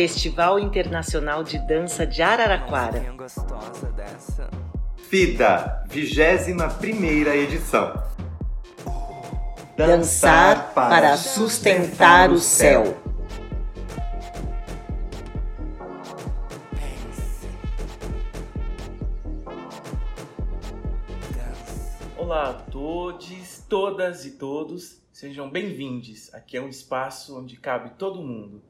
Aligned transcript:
Festival 0.00 0.58
Internacional 0.58 1.44
de 1.44 1.58
Dança 1.58 2.06
de 2.06 2.22
Araraquara. 2.22 3.04
FIDA, 4.96 5.84
21 5.90 7.34
edição. 7.34 8.02
Dançar 9.76 10.72
para 10.72 11.18
sustentar 11.18 12.30
o 12.30 12.38
céu. 12.38 12.96
Olá 22.16 22.48
a 22.48 22.54
todos, 22.54 23.62
todas 23.68 24.24
e 24.24 24.30
todos, 24.30 25.02
sejam 25.12 25.50
bem-vindos. 25.50 26.32
Aqui 26.32 26.56
é 26.56 26.62
um 26.62 26.70
espaço 26.70 27.38
onde 27.38 27.58
cabe 27.58 27.90
todo 27.98 28.22
mundo. 28.22 28.69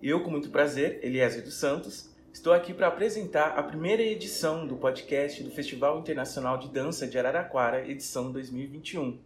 Eu, 0.00 0.22
com 0.22 0.30
muito 0.30 0.50
prazer, 0.50 1.00
Eliezer 1.02 1.42
dos 1.42 1.54
Santos, 1.54 2.08
estou 2.32 2.52
aqui 2.52 2.72
para 2.72 2.86
apresentar 2.86 3.58
a 3.58 3.62
primeira 3.64 4.00
edição 4.00 4.64
do 4.64 4.76
podcast 4.76 5.42
do 5.42 5.50
Festival 5.50 5.98
Internacional 5.98 6.56
de 6.56 6.68
Dança 6.68 7.04
de 7.04 7.18
Araraquara, 7.18 7.84
edição 7.84 8.30
2021. 8.30 9.18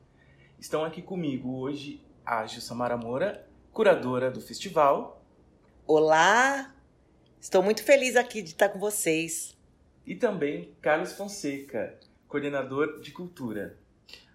Estão 0.58 0.82
aqui 0.82 1.02
comigo 1.02 1.58
hoje 1.58 2.00
a 2.24 2.46
Jussamara 2.46 2.96
Moura, 2.96 3.46
curadora 3.70 4.30
do 4.30 4.40
festival. 4.40 5.22
Olá, 5.86 6.74
estou 7.38 7.62
muito 7.62 7.82
feliz 7.84 8.16
aqui 8.16 8.40
de 8.40 8.52
estar 8.52 8.70
com 8.70 8.78
vocês. 8.78 9.54
E 10.06 10.14
também 10.14 10.74
Carlos 10.80 11.12
Fonseca, 11.12 11.98
coordenador 12.26 12.98
de 12.98 13.10
cultura. 13.10 13.76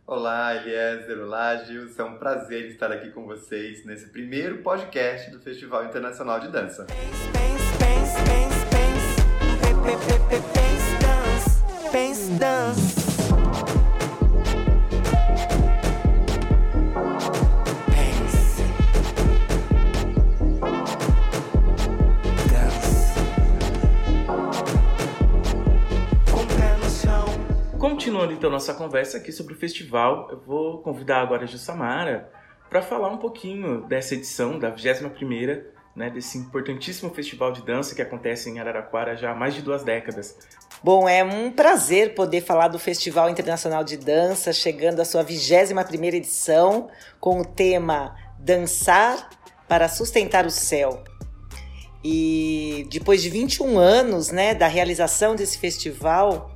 Olá, 0.09 0.55
Eliezer, 0.55 1.19
olá, 1.19 1.57
Gilson. 1.65 2.01
É 2.01 2.05
um 2.05 2.17
prazer 2.17 2.67
estar 2.67 2.89
aqui 2.93 3.11
com 3.11 3.25
vocês 3.25 3.85
nesse 3.85 4.07
primeiro 4.07 4.59
podcast 4.59 5.29
do 5.31 5.41
Festival 5.41 5.83
Internacional 5.83 6.39
de 6.39 6.47
Dança. 6.47 6.87
Continuando 11.91 12.86
então 28.37 28.51
nossa 28.51 28.73
conversa 28.73 29.17
aqui 29.17 29.31
sobre 29.31 29.53
o 29.53 29.57
festival, 29.57 30.27
eu 30.29 30.39
vou 30.39 30.77
convidar 30.83 31.21
agora 31.21 31.43
a 31.43 31.47
Jussamara 31.47 32.31
para 32.69 32.83
falar 32.83 33.09
um 33.09 33.17
pouquinho 33.17 33.81
dessa 33.81 34.13
edição, 34.13 34.59
da 34.59 34.71
21ª, 34.71 35.63
né, 35.95 36.11
desse 36.11 36.37
importantíssimo 36.37 37.11
festival 37.11 37.51
de 37.51 37.63
dança 37.63 37.95
que 37.95 38.01
acontece 38.01 38.47
em 38.47 38.59
Araraquara 38.59 39.17
já 39.17 39.31
há 39.31 39.35
mais 39.35 39.55
de 39.55 39.63
duas 39.63 39.83
décadas. 39.83 40.37
Bom, 40.83 41.09
é 41.09 41.23
um 41.23 41.51
prazer 41.51 42.13
poder 42.13 42.41
falar 42.41 42.67
do 42.67 42.77
Festival 42.77 43.27
Internacional 43.27 43.83
de 43.83 43.97
Dança, 43.97 44.53
chegando 44.53 44.99
à 44.99 45.05
sua 45.05 45.25
21ª 45.25 46.13
edição, 46.13 46.89
com 47.19 47.41
o 47.41 47.45
tema 47.45 48.15
Dançar 48.37 49.31
para 49.67 49.89
Sustentar 49.89 50.45
o 50.45 50.51
Céu. 50.51 51.03
E 52.03 52.87
depois 52.91 53.23
de 53.23 53.29
21 53.31 53.79
anos 53.79 54.29
né, 54.29 54.53
da 54.53 54.67
realização 54.67 55.35
desse 55.35 55.57
festival, 55.57 56.55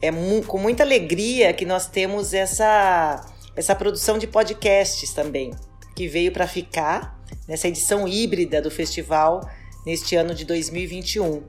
é 0.00 0.10
mu 0.10 0.42
com 0.44 0.58
muita 0.58 0.82
alegria 0.82 1.52
que 1.52 1.64
nós 1.64 1.86
temos 1.86 2.32
essa, 2.32 3.24
essa 3.56 3.74
produção 3.74 4.18
de 4.18 4.26
podcasts 4.26 5.12
também, 5.12 5.52
que 5.94 6.06
veio 6.06 6.32
para 6.32 6.46
ficar 6.46 7.18
nessa 7.46 7.68
edição 7.68 8.06
híbrida 8.06 8.62
do 8.62 8.70
festival 8.70 9.48
neste 9.84 10.14
ano 10.16 10.34
de 10.34 10.44
2021. 10.44 11.42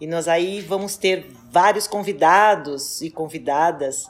E 0.00 0.06
nós 0.06 0.28
aí 0.28 0.60
vamos 0.60 0.96
ter 0.96 1.26
vários 1.50 1.86
convidados 1.86 3.02
e 3.02 3.10
convidadas 3.10 4.06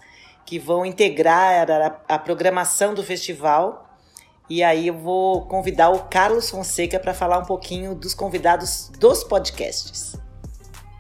que 0.47 0.59
vão 0.59 0.87
integrar 0.87 1.69
a, 1.71 2.15
a 2.15 2.19
programação 2.19 2.95
do 2.95 3.03
festival. 3.03 3.89
E 4.49 4.63
aí 4.63 4.87
eu 4.89 4.95
vou 4.99 5.47
convidar 5.47 5.91
o 5.91 6.05
Carlos 6.05 6.51
Fonseca 6.51 6.99
para 7.01 7.15
falar 7.15 7.39
um 7.39 7.45
pouquinho 7.45 7.95
dos 7.95 8.15
convidados 8.15 8.91
dos 8.99 9.25
podcasts. 9.25 10.15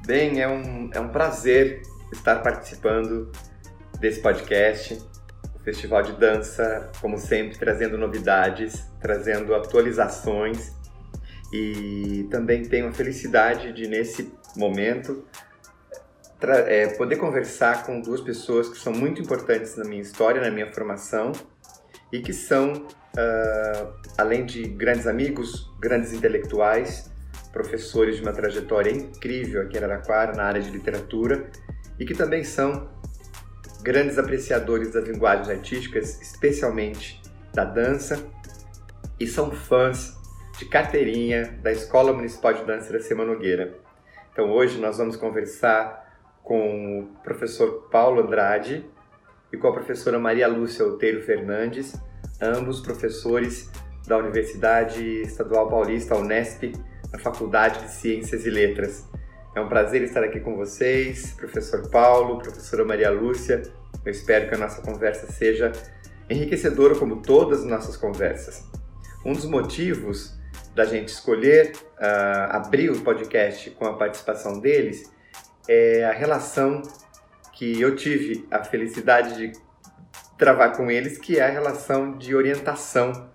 Bem, 0.05 0.41
é 0.41 0.49
um, 0.49 0.91
é 0.93 1.00
um 1.00 1.09
prazer 1.09 1.83
estar 2.12 2.37
participando 2.37 3.31
desse 3.98 4.21
podcast, 4.21 4.98
o 5.54 5.59
Festival 5.60 6.03
de 6.03 6.12
Dança, 6.12 6.91
como 7.00 7.19
sempre, 7.19 7.59
trazendo 7.59 7.98
novidades, 7.98 8.84
trazendo 9.00 9.54
atualizações. 9.54 10.72
E 11.53 12.26
também 12.31 12.62
tenho 12.62 12.88
a 12.88 12.93
felicidade 12.93 13.72
de, 13.72 13.87
nesse 13.87 14.32
momento, 14.56 15.25
é, 16.43 16.87
poder 16.97 17.16
conversar 17.16 17.84
com 17.84 18.00
duas 18.00 18.20
pessoas 18.20 18.69
que 18.69 18.78
são 18.78 18.93
muito 18.93 19.20
importantes 19.20 19.76
na 19.76 19.84
minha 19.84 20.00
história, 20.00 20.41
na 20.41 20.50
minha 20.50 20.72
formação 20.72 21.32
e 22.12 22.20
que 22.20 22.32
são, 22.32 22.72
uh, 22.72 23.93
além 24.16 24.44
de 24.44 24.62
grandes 24.62 25.06
amigos, 25.06 25.70
grandes 25.78 26.12
intelectuais, 26.12 27.10
professores 27.53 28.16
de 28.16 28.22
uma 28.22 28.32
trajetória 28.32 28.91
incrível 28.91 29.62
aqui 29.62 29.76
em 29.76 29.78
Araraquara 29.78 30.32
na 30.32 30.44
área 30.44 30.60
de 30.60 30.70
literatura 30.70 31.50
e 32.00 32.06
que 32.06 32.15
também 32.15 32.43
são 32.43 32.88
grandes 33.83 34.19
apreciadores 34.19 34.93
das 34.93 35.06
linguagens 35.06 35.50
artísticas, 35.50 36.21
especialmente 36.21 37.21
da 37.53 37.65
dança, 37.65 38.27
e 39.19 39.27
são 39.27 39.50
fãs 39.50 40.19
de 40.59 40.65
carteirinha 40.65 41.59
da 41.62 41.71
Escola 41.71 42.12
Municipal 42.12 42.55
de 42.55 42.65
Dança 42.65 42.93
da 42.93 43.00
Sema 43.00 43.25
Nogueira. 43.25 43.78
Então 44.33 44.50
hoje 44.50 44.81
nós 44.81 44.97
vamos 44.97 45.16
conversar 45.16 46.09
com 46.43 47.00
o 47.00 47.22
professor 47.22 47.88
Paulo 47.91 48.22
Andrade 48.22 48.84
e 49.53 49.56
com 49.56 49.69
a 49.69 49.72
professora 49.72 50.19
Maria 50.19 50.49
Lúcia 50.49 50.84
Outeiro 50.84 51.21
Fernandes, 51.22 51.94
ambos 52.41 52.81
professores 52.81 53.71
da 54.06 54.17
Universidade 54.17 55.05
Estadual 55.22 55.69
Paulista, 55.69 56.17
Unesp, 56.17 56.72
na 57.12 57.19
Faculdade 57.19 57.81
de 57.81 57.91
Ciências 57.91 58.47
e 58.47 58.50
Letras. 58.50 59.09
É 59.53 59.61
um 59.61 59.69
prazer 59.69 60.03
estar 60.03 60.22
aqui 60.22 60.38
com 60.38 60.55
vocês, 60.55 61.33
professor 61.33 61.91
Paulo, 61.91 62.38
professora 62.38 62.84
Maria 62.84 63.11
Lúcia. 63.11 63.62
Eu 64.05 64.12
espero 64.12 64.49
que 64.49 64.55
a 64.55 64.59
nossa 64.59 64.81
conversa 64.81 65.27
seja 65.27 65.72
enriquecedora 66.31 66.94
como 66.94 67.16
todas 67.16 67.62
as 67.62 67.66
nossas 67.66 67.97
conversas. 67.97 68.65
Um 69.27 69.33
dos 69.33 69.47
motivos 69.47 70.38
da 70.72 70.84
gente 70.84 71.09
escolher 71.09 71.72
uh, 71.99 72.53
abrir 72.53 72.91
o 72.91 73.00
podcast 73.00 73.71
com 73.71 73.87
a 73.87 73.94
participação 73.94 74.61
deles 74.61 75.12
é 75.67 76.05
a 76.05 76.12
relação 76.12 76.82
que 77.53 77.81
eu 77.81 77.97
tive 77.97 78.47
a 78.53 78.62
felicidade 78.62 79.37
de 79.37 79.53
travar 80.38 80.77
com 80.77 80.88
eles, 80.88 81.19
que 81.19 81.41
é 81.41 81.43
a 81.43 81.50
relação 81.50 82.17
de 82.17 82.37
orientação. 82.37 83.28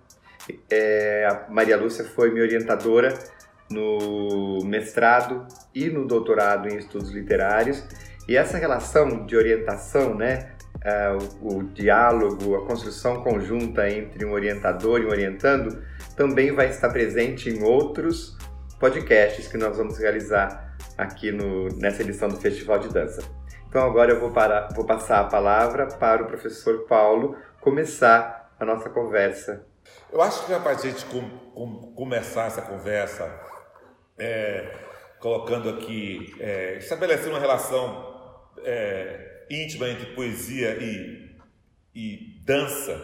É, 0.70 1.26
a 1.26 1.50
Maria 1.50 1.76
Lúcia 1.76 2.04
foi 2.04 2.30
minha 2.30 2.42
orientadora 2.42 3.35
no 3.70 4.60
mestrado 4.64 5.46
e 5.74 5.88
no 5.88 6.06
doutorado 6.06 6.68
em 6.68 6.76
estudos 6.76 7.10
literários. 7.10 7.84
E 8.28 8.36
essa 8.36 8.58
relação 8.58 9.24
de 9.24 9.36
orientação, 9.36 10.14
né, 10.14 10.52
uh, 10.76 11.38
o, 11.40 11.58
o, 11.58 11.62
diálogo, 11.64 12.56
a 12.56 12.66
construção 12.66 13.22
conjunta 13.22 13.88
entre 13.88 14.24
um 14.24 14.32
orientador 14.32 15.00
e 15.00 15.06
um 15.06 15.10
orientando, 15.10 15.82
também 16.16 16.52
vai 16.52 16.68
estar 16.68 16.88
presente 16.90 17.50
em 17.50 17.62
outros 17.62 18.36
podcasts 18.80 19.48
que 19.48 19.56
nós 19.56 19.76
vamos 19.76 19.98
realizar 19.98 20.76
aqui 20.98 21.30
no, 21.30 21.68
nessa 21.76 22.02
edição 22.02 22.28
do 22.28 22.36
Festival 22.36 22.78
de 22.78 22.88
Dança. 22.88 23.22
Então 23.68 23.84
agora 23.84 24.12
eu 24.12 24.20
vou, 24.20 24.32
vou 24.74 24.84
passar 24.84 25.20
a 25.20 25.24
palavra 25.24 25.86
para 25.86 26.22
o 26.22 26.26
professor 26.26 26.86
Paulo 26.86 27.36
começar 27.60 28.54
a 28.58 28.64
nossa 28.64 28.88
conversa. 28.88 29.66
Eu 30.12 30.22
acho 30.22 30.46
que 30.46 30.52
é 30.52 30.56
a 30.56 30.74
gente 30.74 31.04
com, 31.06 31.28
com, 31.54 31.92
começar 31.94 32.46
essa 32.46 32.62
conversa 32.62 33.28
é, 34.18 34.72
colocando 35.20 35.68
aqui, 35.68 36.34
é, 36.40 36.76
estabelecendo 36.78 37.30
uma 37.30 37.40
relação 37.40 38.50
é, 38.64 39.44
íntima 39.50 39.88
entre 39.88 40.06
poesia 40.14 40.76
e, 40.80 41.36
e 41.94 42.42
dança, 42.44 42.94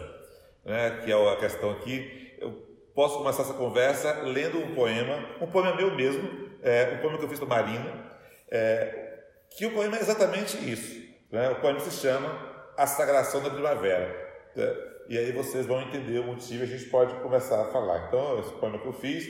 né, 0.65 1.01
que 1.03 1.11
é 1.11 1.33
a 1.33 1.37
questão 1.37 1.71
aqui. 1.71 2.35
Eu 2.39 2.51
posso 2.93 3.17
começar 3.17 3.43
essa 3.43 3.53
conversa 3.53 4.21
lendo 4.23 4.59
um 4.59 4.73
poema, 4.75 5.37
um 5.41 5.47
poema 5.47 5.75
meu 5.75 5.93
mesmo, 5.95 6.49
é, 6.61 6.93
um 6.95 7.01
poema 7.01 7.17
que 7.17 7.25
eu 7.25 7.29
fiz 7.29 7.39
para 7.39 7.47
Marina, 7.47 8.11
é, 8.49 9.19
que 9.49 9.65
o 9.65 9.71
poema 9.71 9.97
é 9.97 9.99
exatamente 9.99 10.57
isso. 10.69 11.03
Né? 11.31 11.49
O 11.49 11.55
poema 11.55 11.79
se 11.79 11.91
chama 11.91 12.71
A 12.77 12.85
Sagração 12.85 13.41
da 13.41 13.49
Primavera. 13.49 14.07
Né? 14.55 14.75
E 15.09 15.17
aí 15.17 15.31
vocês 15.31 15.65
vão 15.65 15.81
entender 15.81 16.19
o 16.19 16.23
motivo 16.23 16.63
e 16.63 16.67
a 16.67 16.77
gente 16.77 16.89
pode 16.89 17.13
começar 17.15 17.61
a 17.61 17.71
falar. 17.71 18.07
Então, 18.07 18.39
esse 18.39 18.53
poema 18.53 18.79
que 18.79 18.85
eu 18.85 18.93
fiz, 18.93 19.27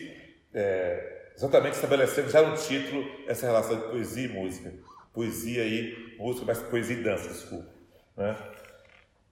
é, 0.53 1.22
exatamente 1.35 1.75
estabelecendo 1.75 2.29
já 2.29 2.41
no 2.41 2.55
título 2.55 3.05
essa 3.27 3.45
relação 3.45 3.75
de 3.75 3.83
poesia 3.83 4.25
e 4.25 4.33
música. 4.33 4.73
Poesia 5.13 5.65
e 5.65 6.15
música, 6.17 6.45
mas 6.45 6.59
poesia 6.59 6.97
e 6.97 7.03
dança, 7.03 7.29
desculpa. 7.29 7.69
Né? 8.17 8.35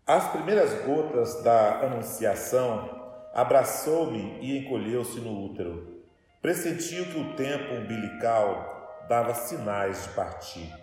As 0.05 0.29
primeiras 0.29 0.73
gotas 0.85 1.41
da 1.43 1.81
Anunciação 1.85 3.01
abraçou-me 3.33 4.39
e 4.41 4.57
encolheu-se 4.57 5.19
no 5.19 5.45
útero. 5.45 6.03
Pressentiu 6.41 7.05
que 7.05 7.19
o 7.19 7.33
tempo 7.35 7.73
umbilical 7.75 9.05
dava 9.07 9.33
sinais 9.33 10.03
de 10.03 10.09
partir. 10.09 10.73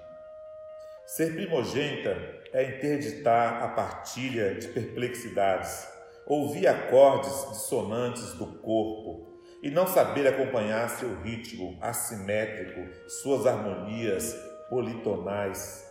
Ser 1.07 1.35
primogênita 1.35 2.17
é 2.53 2.77
interditar 2.77 3.63
a 3.63 3.69
partilha 3.69 4.55
de 4.55 4.69
perplexidades, 4.69 5.89
ouvir 6.27 6.67
acordes 6.67 7.49
dissonantes 7.51 8.35
do 8.35 8.47
corpo 8.59 9.28
e 9.63 9.71
não 9.71 9.87
saber 9.87 10.27
acompanhar 10.27 10.89
seu 10.91 11.21
ritmo 11.23 11.77
assimétrico, 11.81 12.81
suas 13.09 13.47
harmonias 13.47 14.37
politonais. 14.69 15.87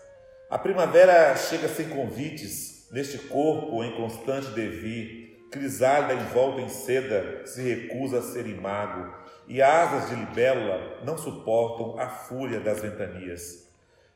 A 0.49 0.57
primavera 0.57 1.35
chega 1.35 1.67
sem 1.67 1.89
convites, 1.89 2.87
neste 2.91 3.17
corpo 3.17 3.83
em 3.83 3.95
constante 3.95 4.51
devir, 4.51 5.47
crisálida 5.51 6.13
envolta 6.13 6.61
em 6.61 6.69
seda 6.69 7.45
se 7.45 7.61
recusa 7.61 8.19
a 8.19 8.21
ser 8.21 8.47
imago, 8.47 9.13
e 9.47 9.61
asas 9.61 10.09
de 10.09 10.15
libélula 10.15 11.03
não 11.03 11.17
suportam 11.17 11.99
a 11.99 12.07
fúria 12.07 12.59
das 12.59 12.81
ventanias. 12.81 13.67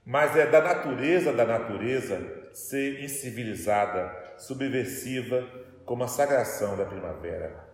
Mas 0.05 0.35
é 0.35 0.45
da 0.45 0.61
natureza 0.61 1.31
da 1.31 1.45
natureza 1.45 2.41
ser 2.53 3.01
incivilizada, 3.03 4.13
subversiva, 4.37 5.47
como 5.85 6.03
a 6.03 6.07
sagração 6.07 6.75
da 6.75 6.85
primavera. 6.85 7.69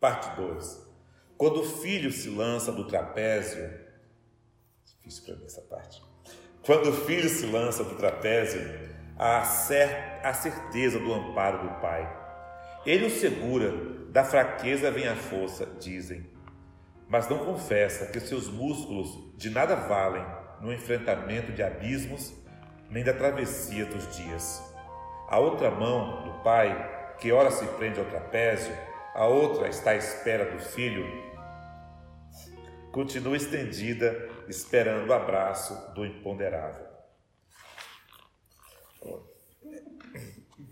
Parte 0.00 0.34
2. 0.36 0.83
Quando 1.36 1.60
o 1.60 1.64
filho 1.64 2.12
se 2.12 2.28
lança 2.28 2.70
do 2.70 2.86
trapézio, 2.86 3.68
difícil 4.84 5.24
para 5.24 5.36
mim 5.36 5.44
essa 5.46 5.62
parte. 5.62 6.02
Quando 6.64 6.90
o 6.90 6.92
filho 6.92 7.28
se 7.28 7.44
lança 7.46 7.84
do 7.84 7.96
trapézio, 7.96 8.62
há 9.18 9.44
certeza 9.44 10.98
do 10.98 11.12
amparo 11.12 11.68
do 11.68 11.80
pai. 11.80 12.08
Ele 12.86 13.06
o 13.06 13.10
segura, 13.10 13.72
da 14.10 14.24
fraqueza 14.24 14.90
vem 14.90 15.08
a 15.08 15.16
força, 15.16 15.66
dizem, 15.80 16.24
mas 17.08 17.28
não 17.28 17.44
confessa 17.44 18.06
que 18.06 18.20
seus 18.20 18.48
músculos 18.48 19.36
de 19.36 19.50
nada 19.50 19.74
valem 19.74 20.24
no 20.60 20.72
enfrentamento 20.72 21.52
de 21.52 21.62
abismos 21.62 22.32
nem 22.88 23.02
da 23.02 23.12
travessia 23.12 23.84
dos 23.86 24.16
dias. 24.16 24.62
A 25.28 25.38
outra 25.38 25.70
mão 25.70 26.22
do 26.24 26.42
pai, 26.42 27.14
que 27.18 27.32
ora 27.32 27.50
se 27.50 27.66
prende 27.66 27.98
ao 27.98 28.06
trapézio, 28.06 28.74
a 29.14 29.26
outra 29.26 29.68
está 29.68 29.92
à 29.92 29.96
espera 29.96 30.50
do 30.50 30.58
filho, 30.58 31.06
continua 32.90 33.36
estendida, 33.36 34.28
esperando 34.48 35.08
o 35.08 35.12
abraço 35.12 35.94
do 35.94 36.04
imponderável. 36.04 36.84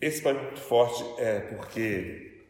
Esse 0.01 0.21
foi 0.21 0.33
muito 0.33 0.61
forte 0.61 1.05
é 1.19 1.41
porque 1.41 2.45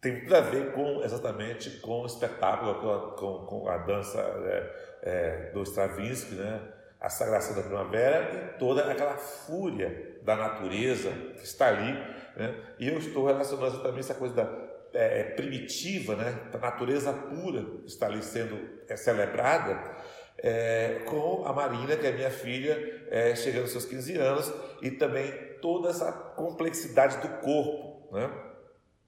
tem 0.00 0.20
tudo 0.20 0.36
a 0.36 0.40
ver 0.40 0.72
com 0.72 1.02
exatamente 1.02 1.80
com 1.80 2.02
o 2.02 2.06
espetáculo, 2.06 2.76
com 2.76 2.92
a, 2.92 3.16
com, 3.16 3.46
com 3.46 3.68
a 3.68 3.78
dança 3.78 4.20
é, 4.20 5.00
é, 5.02 5.50
do 5.50 5.64
Stravinsky, 5.64 6.36
né? 6.36 6.60
a 7.00 7.08
sagração 7.08 7.56
da 7.56 7.62
primavera 7.62 8.32
e 8.32 8.58
toda 8.58 8.88
aquela 8.90 9.16
fúria 9.16 10.18
da 10.22 10.36
natureza 10.36 11.10
que 11.36 11.44
está 11.44 11.68
ali. 11.68 11.92
Né? 12.36 12.54
E 12.78 12.88
eu 12.88 12.98
estou 12.98 13.26
relacionando 13.26 13.74
exatamente 13.74 14.00
essa 14.00 14.14
coisa 14.14 14.34
da, 14.34 14.73
é, 14.94 15.20
é 15.20 15.24
primitiva, 15.24 16.16
né? 16.16 16.48
da 16.52 16.58
natureza 16.58 17.12
pura 17.12 17.64
está 17.84 18.06
ali 18.06 18.22
sendo 18.22 18.58
é, 18.88 18.96
celebrada, 18.96 19.96
é, 20.38 21.00
com 21.06 21.44
a 21.46 21.52
Marina, 21.52 21.96
que 21.96 22.06
é 22.06 22.12
minha 22.12 22.30
filha, 22.30 23.06
é, 23.10 23.34
chegando 23.34 23.62
aos 23.62 23.72
seus 23.72 23.86
15 23.86 24.16
anos, 24.16 24.52
e 24.82 24.90
também 24.90 25.32
toda 25.60 25.90
essa 25.90 26.12
complexidade 26.12 27.18
do 27.18 27.28
corpo 27.40 28.14
né? 28.14 28.30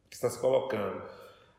que 0.09 0.17
está 0.17 0.31
se 0.31 0.38
colocando. 0.38 1.03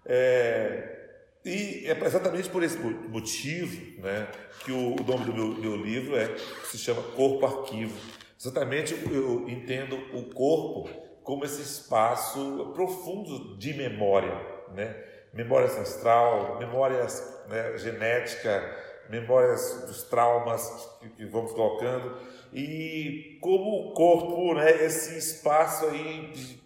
É, 0.06 0.98
e 1.44 1.86
é 1.86 2.06
exatamente 2.06 2.50
por 2.50 2.64
esse 2.64 2.78
motivo 2.78 4.02
né, 4.02 4.28
que 4.66 4.72
o, 4.72 4.96
nome 4.96 5.26
do 5.26 5.34
meu, 5.34 5.48
meu 5.48 5.76
livro 5.78 6.18
é, 6.18 6.36
se 6.66 6.78
chama 6.78 7.02
Corpo 7.02 7.46
Arquivo. 7.46 7.98
Exatamente 8.40 8.94
eu 8.94 9.48
entendo 9.50 9.96
o 10.14 10.24
corpo 10.34 10.90
como 11.28 11.44
esse 11.44 11.62
espaço 11.62 12.72
profundo 12.74 13.58
de 13.58 13.74
memória, 13.74 14.34
né? 14.74 14.96
memória 15.34 15.68
ancestral, 15.68 16.58
memórias 16.58 17.44
né, 17.50 17.78
genética, 17.78 18.64
memórias 19.10 19.84
dos 19.86 20.04
traumas 20.04 20.66
que, 21.02 21.10
que, 21.10 21.26
vamos 21.26 21.52
colocando 21.52 22.18
e 22.54 23.38
como 23.42 23.90
o 23.90 23.94
corpo, 23.94 24.54
né, 24.54 24.72
esse 24.86 25.18
espaço 25.18 25.88
aí 25.88 26.32
de, 26.32 26.62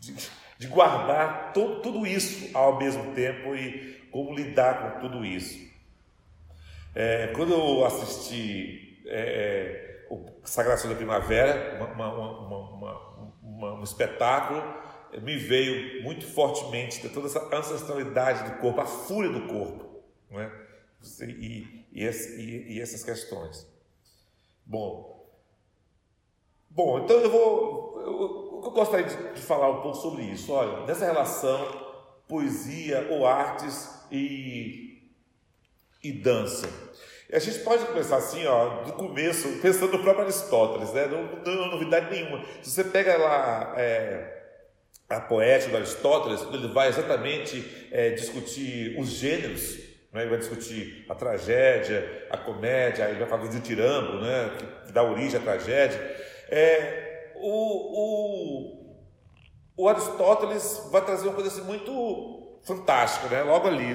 de, 0.00 0.30
de 0.58 0.66
guardar 0.66 1.52
to, 1.52 1.78
tudo 1.80 2.04
isso 2.04 2.50
ao 2.52 2.76
mesmo 2.76 3.14
tempo 3.14 3.54
e 3.54 4.08
como 4.10 4.34
lidar 4.34 4.98
com 4.98 5.00
tudo 5.02 5.24
isso. 5.24 5.72
É, 6.96 7.28
quando 7.28 7.52
eu 7.52 7.84
assisti 7.84 9.04
é, 9.06 9.20
é 9.20 10.06
o 10.10 10.26
Sagração 10.42 10.90
da 10.90 10.96
Primavera, 10.96 11.76
uma, 11.76 12.12
uma, 12.12 12.40
uma, 12.40 13.03
um 13.72 13.82
espetáculo, 13.82 14.62
me 15.22 15.36
veio 15.36 16.02
muito 16.02 16.26
fortemente 16.26 17.08
toda 17.08 17.26
essa 17.26 17.54
ancestralidade 17.54 18.50
do 18.50 18.58
corpo, 18.58 18.80
a 18.80 18.86
fúria 18.86 19.30
do 19.30 19.46
corpo, 19.46 20.02
né? 20.30 20.50
e, 21.22 21.86
e, 21.92 22.04
e, 22.04 22.74
e 22.74 22.80
essas 22.80 23.04
questões. 23.04 23.66
Bom, 24.66 25.28
bom, 26.70 27.00
então 27.00 27.16
eu 27.18 27.30
vou, 27.30 28.00
eu, 28.00 28.62
eu 28.64 28.70
gostaria 28.70 29.06
de, 29.06 29.34
de 29.34 29.40
falar 29.40 29.70
um 29.70 29.82
pouco 29.82 29.98
sobre 29.98 30.22
isso. 30.24 30.52
Olha, 30.52 30.86
nessa 30.86 31.04
relação 31.04 31.84
poesia 32.26 33.08
ou 33.10 33.26
artes 33.26 33.90
e, 34.10 35.12
e 36.02 36.12
dança. 36.12 36.68
A 37.32 37.38
gente 37.38 37.60
pode 37.60 37.84
começar 37.86 38.16
assim, 38.16 38.46
ó, 38.46 38.82
do 38.82 38.92
começo, 38.92 39.48
pensando 39.60 39.92
no 39.92 40.02
próprio 40.02 40.24
Aristóteles, 40.24 40.92
né? 40.92 41.06
não, 41.06 41.24
não, 41.54 41.70
novidade 41.70 42.10
nenhuma. 42.10 42.44
Se 42.62 42.70
você 42.70 42.84
pega 42.84 43.16
lá 43.16 43.74
é, 43.76 44.42
a 45.08 45.20
poética 45.20 45.70
do 45.70 45.76
Aristóteles, 45.78 46.42
ele 46.52 46.68
vai 46.68 46.88
exatamente 46.88 47.88
é, 47.90 48.10
discutir 48.10 48.98
os 48.98 49.08
gêneros, 49.08 49.78
né? 50.12 50.22
ele 50.22 50.30
vai 50.30 50.38
discutir 50.38 51.06
a 51.08 51.14
tragédia, 51.14 52.26
a 52.30 52.36
comédia, 52.36 53.08
ele 53.08 53.18
vai 53.18 53.28
falar 53.28 53.46
do 53.46 53.60
tirambo, 53.60 54.20
né? 54.20 54.50
que 54.86 54.92
dá 54.92 55.02
origem 55.02 55.40
à 55.40 55.42
tragédia. 55.42 55.98
É, 56.50 57.32
o, 57.36 57.48
o, 58.00 58.96
o 59.78 59.88
Aristóteles 59.88 60.88
vai 60.92 61.02
trazer 61.04 61.26
uma 61.26 61.34
coisa 61.34 61.48
assim 61.48 61.62
muito 61.62 62.43
fantástico, 62.64 63.28
né? 63.28 63.42
Logo 63.42 63.68
ali, 63.68 63.94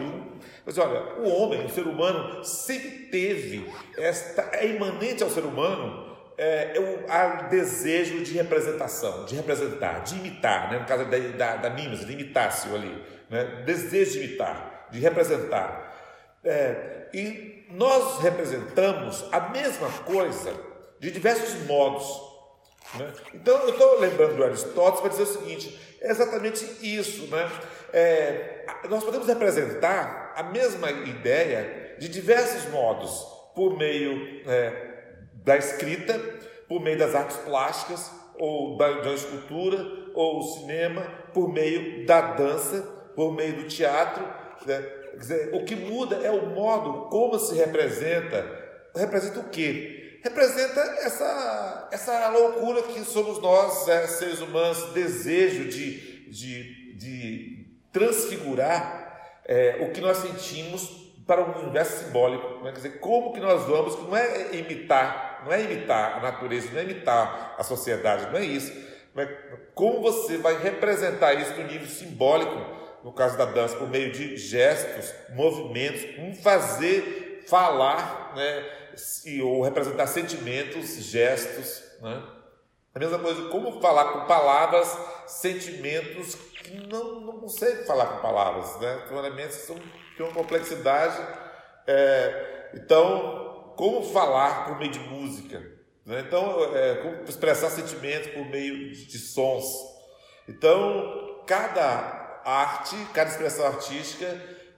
mas 0.65 0.77
olha, 0.77 1.15
o 1.19 1.29
homem, 1.29 1.65
o 1.65 1.69
ser 1.69 1.87
humano, 1.87 2.43
sempre 2.43 2.89
teve 3.11 3.67
esta, 3.97 4.49
é 4.53 4.67
imanente 4.67 5.23
ao 5.23 5.29
ser 5.29 5.43
humano 5.43 6.09
é, 6.37 6.77
é 6.77 7.45
o 7.45 7.49
desejo 7.49 8.23
de 8.23 8.33
representação, 8.33 9.25
de 9.25 9.35
representar, 9.35 10.03
de 10.03 10.15
imitar, 10.15 10.71
né? 10.71 10.79
No 10.79 10.85
caso 10.85 11.03
da, 11.05 11.17
da, 11.17 11.55
da 11.57 11.69
mimes, 11.69 12.05
de 12.05 12.13
imitácio 12.13 12.73
ali, 12.73 13.03
né? 13.29 13.63
Desejo 13.65 14.13
de 14.13 14.25
imitar, 14.25 14.87
de 14.89 14.99
representar. 14.99 15.89
É, 16.43 17.07
e 17.13 17.65
nós 17.71 18.21
representamos 18.21 19.25
a 19.31 19.49
mesma 19.49 19.89
coisa 20.05 20.53
de 20.99 21.11
diversos 21.11 21.65
modos. 21.65 22.07
Né? 22.95 23.11
Então, 23.33 23.57
eu 23.63 23.69
estou 23.71 23.99
lembrando 23.99 24.37
do 24.37 24.43
Aristóteles 24.43 25.01
para 25.01 25.09
dizer 25.09 25.23
o 25.23 25.25
seguinte: 25.25 25.79
é 26.01 26.09
exatamente 26.09 26.65
isso, 26.81 27.27
né? 27.27 27.51
É, 27.91 28.58
nós 28.89 29.03
podemos 29.03 29.27
representar 29.27 30.33
a 30.35 30.43
mesma 30.43 30.91
ideia 30.91 31.95
de 31.99 32.07
diversos 32.07 32.69
modos, 32.71 33.11
por 33.55 33.77
meio 33.77 34.41
é, 34.47 34.89
da 35.43 35.57
escrita, 35.57 36.17
por 36.67 36.81
meio 36.81 36.97
das 36.97 37.13
artes 37.13 37.37
plásticas, 37.37 38.11
ou 38.37 38.77
da, 38.77 39.01
da 39.01 39.13
escultura, 39.13 39.85
ou 40.13 40.41
cinema, 40.41 41.01
por 41.33 41.51
meio 41.51 42.05
da 42.05 42.21
dança, 42.21 42.81
por 43.15 43.33
meio 43.33 43.57
do 43.57 43.67
teatro. 43.67 44.23
Né? 44.65 44.81
Dizer, 45.17 45.53
o 45.53 45.65
que 45.65 45.75
muda 45.75 46.15
é 46.17 46.31
o 46.31 46.47
modo 46.47 47.09
como 47.09 47.37
se 47.37 47.55
representa. 47.55 48.45
Representa 48.95 49.39
o 49.39 49.49
quê? 49.49 50.19
Representa 50.23 50.79
essa, 51.01 51.89
essa 51.91 52.29
loucura 52.29 52.83
que 52.83 52.99
somos 53.01 53.41
nós, 53.41 53.87
é, 53.87 54.07
seres 54.07 54.39
humanos, 54.39 54.93
desejo 54.93 55.65
de, 55.65 56.29
de, 56.29 56.95
de 56.95 57.58
transfigurar 57.91 59.39
é, 59.45 59.77
o 59.81 59.91
que 59.91 60.01
nós 60.01 60.17
sentimos 60.17 60.89
para 61.25 61.43
um 61.43 61.59
universo 61.61 62.05
simbólico. 62.05 62.63
Né? 62.63 62.71
Quer 62.71 62.77
dizer, 62.77 62.99
como 62.99 63.33
que 63.33 63.39
nós 63.39 63.63
vamos, 63.65 63.95
não 63.99 64.15
é 64.15 64.55
imitar, 64.55 65.43
não 65.45 65.51
é 65.53 65.61
imitar 65.61 66.17
a 66.17 66.19
natureza, 66.21 66.69
não 66.71 66.79
é 66.79 66.83
imitar 66.83 67.55
a 67.57 67.63
sociedade, 67.63 68.31
não 68.31 68.37
é 68.37 68.43
isso. 68.43 68.73
Mas 69.13 69.29
como 69.75 70.01
você 70.01 70.37
vai 70.37 70.57
representar 70.61 71.33
isso 71.33 71.53
no 71.53 71.67
nível 71.67 71.87
simbólico, 71.87 72.79
no 73.03 73.13
caso 73.13 73.37
da 73.37 73.45
dança, 73.45 73.75
por 73.75 73.89
meio 73.89 74.11
de 74.11 74.37
gestos, 74.37 75.13
movimentos, 75.33 76.03
um 76.19 76.35
fazer 76.35 77.43
falar, 77.47 78.33
né? 78.35 78.79
ou 79.43 79.61
representar 79.61 80.07
sentimentos, 80.07 80.95
gestos, 80.95 81.83
né? 82.01 82.21
A 82.93 82.99
mesma 82.99 83.19
coisa, 83.19 83.49
como 83.49 83.79
falar 83.79 84.05
com 84.05 84.25
palavras, 84.25 84.97
sentimentos 85.27 86.35
não, 86.87 87.21
não 87.21 87.39
consegue 87.39 87.85
falar 87.85 88.05
com 88.07 88.21
palavras, 88.21 88.79
né? 88.79 89.03
São 89.07 89.17
elementos 89.17 89.55
são 89.57 89.75
tem 90.17 90.25
uma 90.25 90.35
complexidade. 90.35 91.17
É, 91.87 92.71
então, 92.73 93.73
como 93.77 94.03
falar 94.03 94.65
por 94.65 94.77
meio 94.77 94.91
de 94.91 94.99
música? 94.99 95.59
Né? 96.05 96.23
Então, 96.27 96.75
é, 96.75 96.95
como 96.95 97.23
expressar 97.23 97.69
sentimentos 97.69 98.31
por 98.31 98.45
meio 98.45 98.91
de, 98.91 99.05
de 99.05 99.17
sons. 99.17 99.65
Então, 100.47 101.41
cada 101.47 102.41
arte, 102.43 102.95
cada 103.13 103.29
expressão 103.29 103.65
artística 103.67 104.25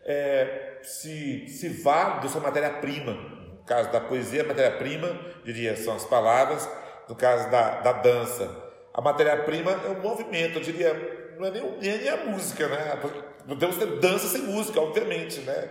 é, 0.06 0.80
se, 0.84 1.48
se 1.48 1.70
vale 1.70 2.22
da 2.22 2.30
sua 2.30 2.42
matéria-prima. 2.42 3.14
No 3.14 3.64
caso 3.66 3.92
da 3.92 4.00
poesia, 4.00 4.44
a 4.44 4.48
matéria-prima, 4.48 5.20
diria, 5.44 5.76
são 5.76 5.96
as 5.96 6.06
palavras. 6.06 6.70
No 7.10 7.16
caso 7.16 7.50
da, 7.50 7.82
da 7.82 7.94
dança, 7.94 8.72
a 8.94 9.02
matéria-prima 9.02 9.72
é 9.72 9.88
o 9.88 10.02
movimento, 10.02 10.60
eu 10.60 10.62
diria, 10.62 11.31
não 11.42 11.48
é 11.48 11.52
nem, 11.52 11.98
nem 11.98 12.10
a 12.10 12.26
música, 12.26 12.68
né? 12.68 13.00
Podemos 13.48 13.76
ter 13.76 14.00
dança 14.00 14.28
sem 14.28 14.44
música, 14.44 14.80
obviamente, 14.80 15.40
né? 15.42 15.70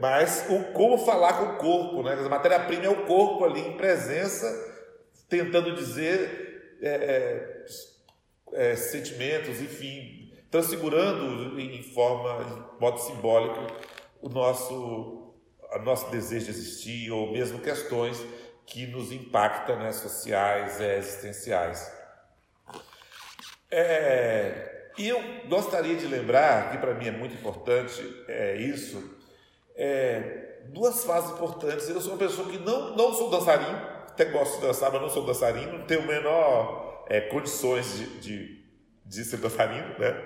Mas 0.00 0.46
o 0.48 0.72
como 0.72 0.96
falar 0.98 1.32
com 1.38 1.44
o 1.44 1.56
corpo, 1.56 2.02
né? 2.04 2.12
A 2.14 2.28
matéria-prima 2.28 2.84
é 2.84 2.88
o 2.88 3.04
corpo 3.04 3.44
ali 3.44 3.60
em 3.60 3.76
presença, 3.76 4.46
tentando 5.28 5.74
dizer 5.74 6.76
é, 6.80 7.64
é, 8.52 8.70
é, 8.70 8.76
sentimentos, 8.76 9.60
enfim, 9.60 10.32
transfigurando 10.50 11.58
em 11.58 11.82
forma, 11.82 12.76
em 12.78 12.80
modo 12.80 12.98
simbólico, 13.00 13.74
o 14.22 14.28
nosso, 14.28 15.34
o 15.72 15.78
nosso 15.80 16.08
desejo 16.12 16.44
de 16.44 16.50
existir, 16.52 17.10
ou 17.10 17.32
mesmo 17.32 17.58
questões 17.58 18.24
que 18.64 18.86
nos 18.86 19.10
impactam, 19.10 19.80
né, 19.80 19.90
sociais, 19.90 20.80
é, 20.80 20.96
existenciais. 20.96 21.92
É, 23.76 24.90
e 24.96 25.08
eu 25.08 25.20
gostaria 25.48 25.96
de 25.96 26.06
lembrar, 26.06 26.70
que 26.70 26.78
para 26.78 26.94
mim 26.94 27.08
é 27.08 27.10
muito 27.10 27.34
importante 27.34 28.24
é 28.28 28.56
isso, 28.56 29.02
é, 29.74 30.60
duas 30.68 31.04
fases 31.04 31.32
importantes. 31.32 31.88
Eu 31.88 32.00
sou 32.00 32.12
uma 32.12 32.18
pessoa 32.18 32.48
que 32.48 32.58
não, 32.58 32.94
não 32.96 33.12
sou 33.12 33.30
dançarino, 33.30 33.76
até 34.08 34.26
gosto 34.26 34.60
de 34.60 34.66
dançar, 34.68 34.92
mas 34.92 35.02
não 35.02 35.10
sou 35.10 35.26
dançarino, 35.26 35.78
não 35.78 35.86
tenho 35.86 36.06
menor 36.06 37.04
é, 37.08 37.22
condições 37.22 37.98
de, 37.98 38.06
de, 38.20 38.64
de, 39.04 39.24
ser 39.24 39.38
dançarino, 39.38 39.98
né? 39.98 40.22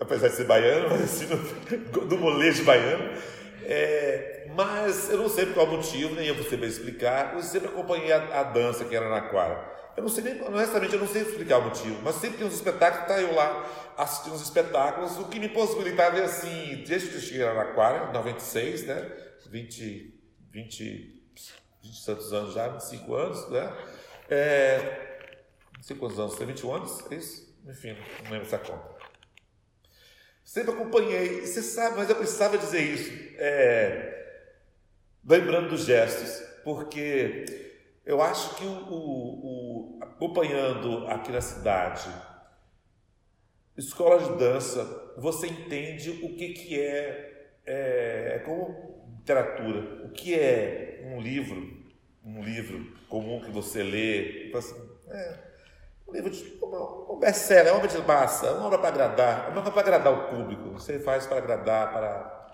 apesar 0.00 0.26
de 0.28 0.34
ser 0.34 0.44
baiano, 0.44 0.88
mas 0.90 1.02
assim, 1.02 1.26
do, 2.08 2.18
molejo 2.18 2.64
baiano. 2.64 3.16
É, 3.64 4.46
mas 4.54 5.10
eu 5.10 5.18
não 5.18 5.28
sei 5.28 5.46
por 5.46 5.54
qual 5.54 5.66
motivo, 5.66 6.14
nem 6.14 6.26
eu 6.26 6.34
vou 6.34 6.44
saber 6.44 6.66
explicar, 6.66 7.34
eu 7.34 7.42
sempre 7.42 7.68
acompanhei 7.68 8.12
a, 8.12 8.40
a 8.40 8.42
dança 8.44 8.84
que 8.84 8.94
era 8.94 9.08
na 9.08 9.22
quadra. 9.22 9.72
Eu 9.96 10.02
não 10.02 10.08
sei 10.08 10.24
nem, 10.24 10.42
honestamente, 10.42 10.94
eu 10.94 11.00
não 11.00 11.06
sei 11.06 11.22
explicar 11.22 11.58
o 11.58 11.64
motivo, 11.64 12.00
mas 12.02 12.14
sempre 12.16 12.38
tem 12.38 12.46
uns 12.46 12.54
espetáculos, 12.54 13.06
tá 13.06 13.20
eu 13.20 13.34
lá 13.34 13.68
assistindo 13.96 14.34
uns 14.34 14.42
espetáculos, 14.42 15.18
o 15.18 15.28
que 15.28 15.38
me 15.38 15.48
possibilitava 15.48 16.18
é 16.18 16.24
assim, 16.24 16.82
desde 16.86 17.08
que 17.08 17.16
eu 17.16 17.20
cheguei 17.20 17.44
lá 17.44 17.54
na 17.54 17.62
Aquária, 17.62 18.08
em 18.08 18.12
96, 18.12 18.86
né? 18.86 19.12
20, 19.50 20.20
20, 20.50 21.22
20 21.82 22.06
tantos 22.06 22.32
anos 22.32 22.54
já, 22.54 22.68
25 22.68 23.14
anos, 23.14 23.50
né? 23.50 23.76
É, 24.30 25.18
não 25.76 25.82
sei 25.82 25.96
quantos 25.96 26.18
anos, 26.18 26.36
tem 26.36 26.46
21 26.46 26.74
anos, 26.74 27.10
é 27.10 27.14
isso? 27.14 27.54
Enfim, 27.68 27.96
não 28.24 28.30
lembro 28.30 28.46
essa 28.46 28.58
conta. 28.58 28.91
Sempre 30.52 30.72
acompanhei, 30.72 31.40
você 31.40 31.62
sabe, 31.62 31.96
mas 31.96 32.10
eu 32.10 32.16
precisava 32.16 32.58
dizer 32.58 32.82
isso, 32.82 33.10
é, 33.38 34.42
lembrando 35.26 35.70
dos 35.70 35.86
gestos, 35.86 36.46
porque 36.62 37.46
eu 38.04 38.20
acho 38.20 38.56
que 38.56 38.64
o, 38.66 38.68
o, 38.68 39.96
o, 39.96 39.98
acompanhando 40.02 41.06
aqui 41.06 41.32
na 41.32 41.40
cidade 41.40 42.06
escola 43.78 44.22
de 44.22 44.38
dança, 44.38 45.14
você 45.16 45.46
entende 45.46 46.10
o 46.22 46.36
que, 46.36 46.52
que 46.52 46.78
é, 46.78 47.54
é, 47.64 48.32
é 48.34 48.38
como 48.40 49.08
literatura, 49.20 50.04
o 50.04 50.10
que 50.10 50.34
é 50.34 51.00
um 51.06 51.18
livro, 51.18 51.82
um 52.22 52.44
livro 52.44 52.94
comum 53.08 53.40
que 53.40 53.50
você 53.50 53.82
lê, 53.82 54.52
assim, 54.54 54.76
é, 55.08 55.51
um 56.12 56.14
livro 56.14 56.30
de 56.30 56.58
um 56.62 57.18
best-seller, 57.18 57.68
é 57.68 57.70
uma 57.70 57.78
obra 57.78 57.88
de 57.88 58.02
massa, 58.02 58.52
uma 58.52 58.66
obra 58.66 58.78
para 58.78 58.88
agradar, 58.88 59.50
uma 59.50 59.60
obra 59.60 59.72
para 59.72 59.80
agradar 59.80 60.12
o 60.12 60.28
público, 60.28 60.70
você 60.70 60.98
faz 60.98 61.26
para 61.26 61.38
agradar, 61.38 61.92
para, 61.92 62.48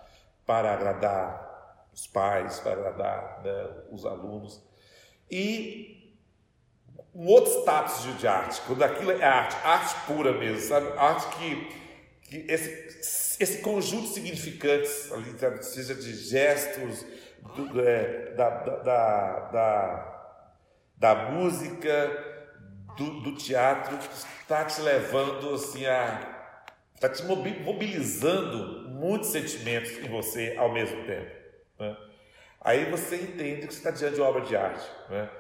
para 0.47 0.73
agradar 0.73 1.89
os 1.93 2.07
pais, 2.07 2.61
para 2.61 2.73
agradar 2.73 3.43
né, 3.43 3.71
os 3.91 4.07
alunos. 4.07 4.63
E 5.31 6.17
um 7.13 7.27
outro 7.27 7.53
status 7.61 8.05
de, 8.05 8.13
de, 8.15 8.29
arte, 8.29 8.61
quando 8.67 8.83
aquilo 8.83 9.11
é 9.11 9.25
arte, 9.25 9.57
arte 9.65 10.07
pura 10.07 10.33
mesmo, 10.33 10.61
sabe? 10.61 10.87
Arte 10.97 11.37
que, 11.37 11.69
que 12.23 12.53
esse, 12.53 13.43
esse 13.43 13.59
conjunto 13.59 14.07
de 14.07 14.15
significantes, 14.15 15.11
ali, 15.13 15.63
seja 15.65 15.95
de 15.95 16.15
gestos, 16.15 17.05
do, 17.57 17.81
é, 17.81 18.35
da, 18.35 18.51
da, 18.51 19.41
da, 19.51 20.35
da, 20.97 21.15
música, 21.31 22.28
do, 22.99 23.21
do 23.21 23.33
teatro, 23.37 23.97
está 24.41 24.65
te 24.65 24.81
levando 24.81 25.55
assim 25.55 25.87
a. 25.87 26.61
está 26.95 27.09
te 27.09 27.23
mobilizando 27.25 28.89
muitos 28.89 29.31
sentimentos 29.31 29.93
em 29.93 30.09
você 30.09 30.57
ao 30.59 30.73
mesmo 30.73 31.05
tempo. 31.05 31.31
Né? 31.79 31.97
Aí 32.61 32.91
você 32.91 33.17
entende 33.17 33.69
que 33.69 33.73
você 33.73 33.79
está 33.79 33.91
diante 33.93 34.17
de 34.17 34.21
uma 34.21 34.29
obra 34.29 34.43
de 34.43 34.57
arte. 34.57 34.85
Né? 35.09 35.31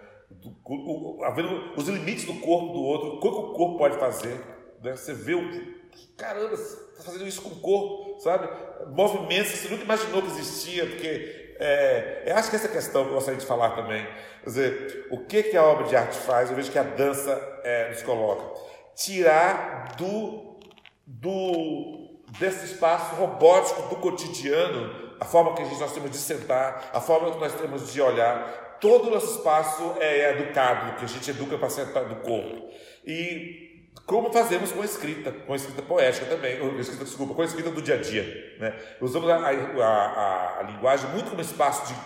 O, 0.64 1.20
o, 1.20 1.74
os 1.76 1.88
limites 1.88 2.24
do 2.24 2.34
corpo 2.34 2.72
do 2.72 2.80
outro, 2.80 3.08
o 3.16 3.20
que 3.20 3.26
o 3.26 3.52
corpo 3.54 3.76
pode 3.76 3.98
fazer. 3.98 4.38
Né? 4.82 4.94
Você 4.94 5.12
vê 5.12 5.34
o. 5.34 5.77
Caramba, 6.16 6.54
está 6.54 7.02
fazendo 7.04 7.26
isso 7.26 7.42
com 7.42 7.50
o 7.50 7.60
corpo, 7.60 8.20
sabe? 8.20 8.48
Movimentos 8.88 9.52
que 9.52 9.58
você 9.58 9.68
nunca 9.68 9.84
imaginou 9.84 10.22
que 10.22 10.28
existia, 10.28 10.86
porque 10.86 11.54
é, 11.60 12.22
eu 12.26 12.36
acho 12.36 12.50
que 12.50 12.56
essa 12.56 12.68
questão 12.68 13.04
que 13.04 13.10
eu 13.10 13.14
gostaria 13.14 13.38
de 13.38 13.46
falar 13.46 13.70
também. 13.70 14.06
Quer 14.42 14.46
dizer, 14.46 15.06
o 15.10 15.18
que, 15.18 15.42
que 15.42 15.56
a 15.56 15.64
obra 15.64 15.86
de 15.86 15.96
arte 15.96 16.16
faz? 16.16 16.50
Eu 16.50 16.56
vejo 16.56 16.70
que 16.70 16.78
a 16.78 16.82
dança 16.82 17.60
é, 17.64 17.90
nos 17.90 18.02
coloca. 18.02 18.60
Tirar 18.94 19.96
do, 19.96 20.58
do, 21.06 22.20
desse 22.38 22.64
espaço 22.66 23.14
robótico 23.16 23.82
do 23.88 23.96
cotidiano 23.96 25.08
a 25.20 25.24
forma 25.24 25.54
que 25.54 25.62
nós 25.62 25.92
temos 25.92 26.10
de 26.10 26.16
sentar, 26.16 26.90
a 26.92 27.00
forma 27.00 27.32
que 27.32 27.38
nós 27.38 27.52
temos 27.54 27.92
de 27.92 28.00
olhar. 28.00 28.76
Todo 28.80 29.08
o 29.08 29.10
nosso 29.10 29.38
espaço 29.38 29.96
é 29.98 30.30
educado, 30.30 30.96
que 30.96 31.04
a 31.04 31.08
gente 31.08 31.28
educa 31.30 31.58
para 31.58 31.68
sentar 31.68 32.04
do 32.04 32.16
corpo. 32.16 32.68
E 33.04 33.67
como 34.06 34.32
fazemos 34.32 34.72
com 34.72 34.82
a 34.82 34.84
escrita, 34.84 35.32
com 35.32 35.52
a 35.52 35.56
escrita 35.56 35.82
poética 35.82 36.26
também, 36.26 36.54
escrita, 36.78 37.04
desculpa, 37.04 37.34
com 37.34 37.42
a 37.42 37.44
escrita 37.44 37.70
do 37.70 37.82
dia 37.82 37.94
a 37.94 37.98
dia. 37.98 38.56
Né? 38.58 38.74
Usamos 39.00 39.28
a, 39.28 39.36
a, 39.36 40.60
a, 40.60 40.62
linguagem 40.62 41.10
muito 41.10 41.30
como 41.30 41.40
espaço 41.40 41.92
de 41.92 41.98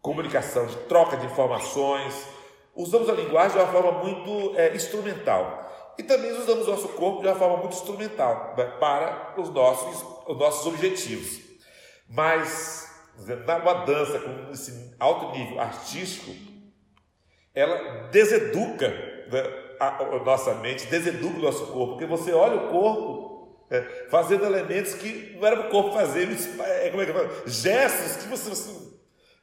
comunicação, 0.00 0.66
de 0.66 0.76
troca 0.88 1.16
de 1.16 1.26
informações. 1.26 2.26
Usamos 2.74 3.08
a 3.08 3.12
linguagem 3.12 3.56
de 3.56 3.64
uma 3.64 3.72
forma 3.72 3.92
muito 4.02 4.58
é, 4.58 4.74
instrumental. 4.74 5.94
E 5.98 6.02
também 6.02 6.32
usamos 6.32 6.66
nosso 6.66 6.88
corpo 6.88 7.20
de 7.20 7.28
uma 7.28 7.36
forma 7.36 7.58
muito 7.58 7.74
instrumental 7.74 8.54
né, 8.56 8.64
para 8.80 9.34
os 9.36 9.50
nossos, 9.50 10.04
os 10.26 10.38
nossos 10.38 10.66
objetivos. 10.66 11.40
Mas 12.08 12.90
uma 13.62 13.84
dança 13.84 14.18
com 14.18 14.52
esse 14.52 14.94
alto 14.98 15.36
nível 15.36 15.60
artístico, 15.60 16.32
ela 17.54 18.08
deseduca 18.08 18.88
né, 18.88 19.61
a, 19.88 20.02
a, 20.02 20.24
nossa 20.24 20.54
mente, 20.54 20.86
deseduca 20.86 21.38
o 21.38 21.42
nosso 21.42 21.66
corpo, 21.66 21.92
porque 21.92 22.06
você 22.06 22.32
olha 22.32 22.56
o 22.56 22.68
corpo 22.68 23.56
é, 23.70 23.80
fazendo 24.10 24.44
elementos 24.44 24.94
que 24.94 25.36
não 25.38 25.46
era 25.46 25.56
para 25.56 25.68
o 25.68 25.70
corpo 25.70 25.92
fazer, 25.92 26.28
é, 26.60 26.90
como 26.90 27.02
é 27.02 27.06
que 27.06 27.50
gestos 27.50 28.22
que 28.22 28.28
você, 28.28 28.50
você 28.50 28.92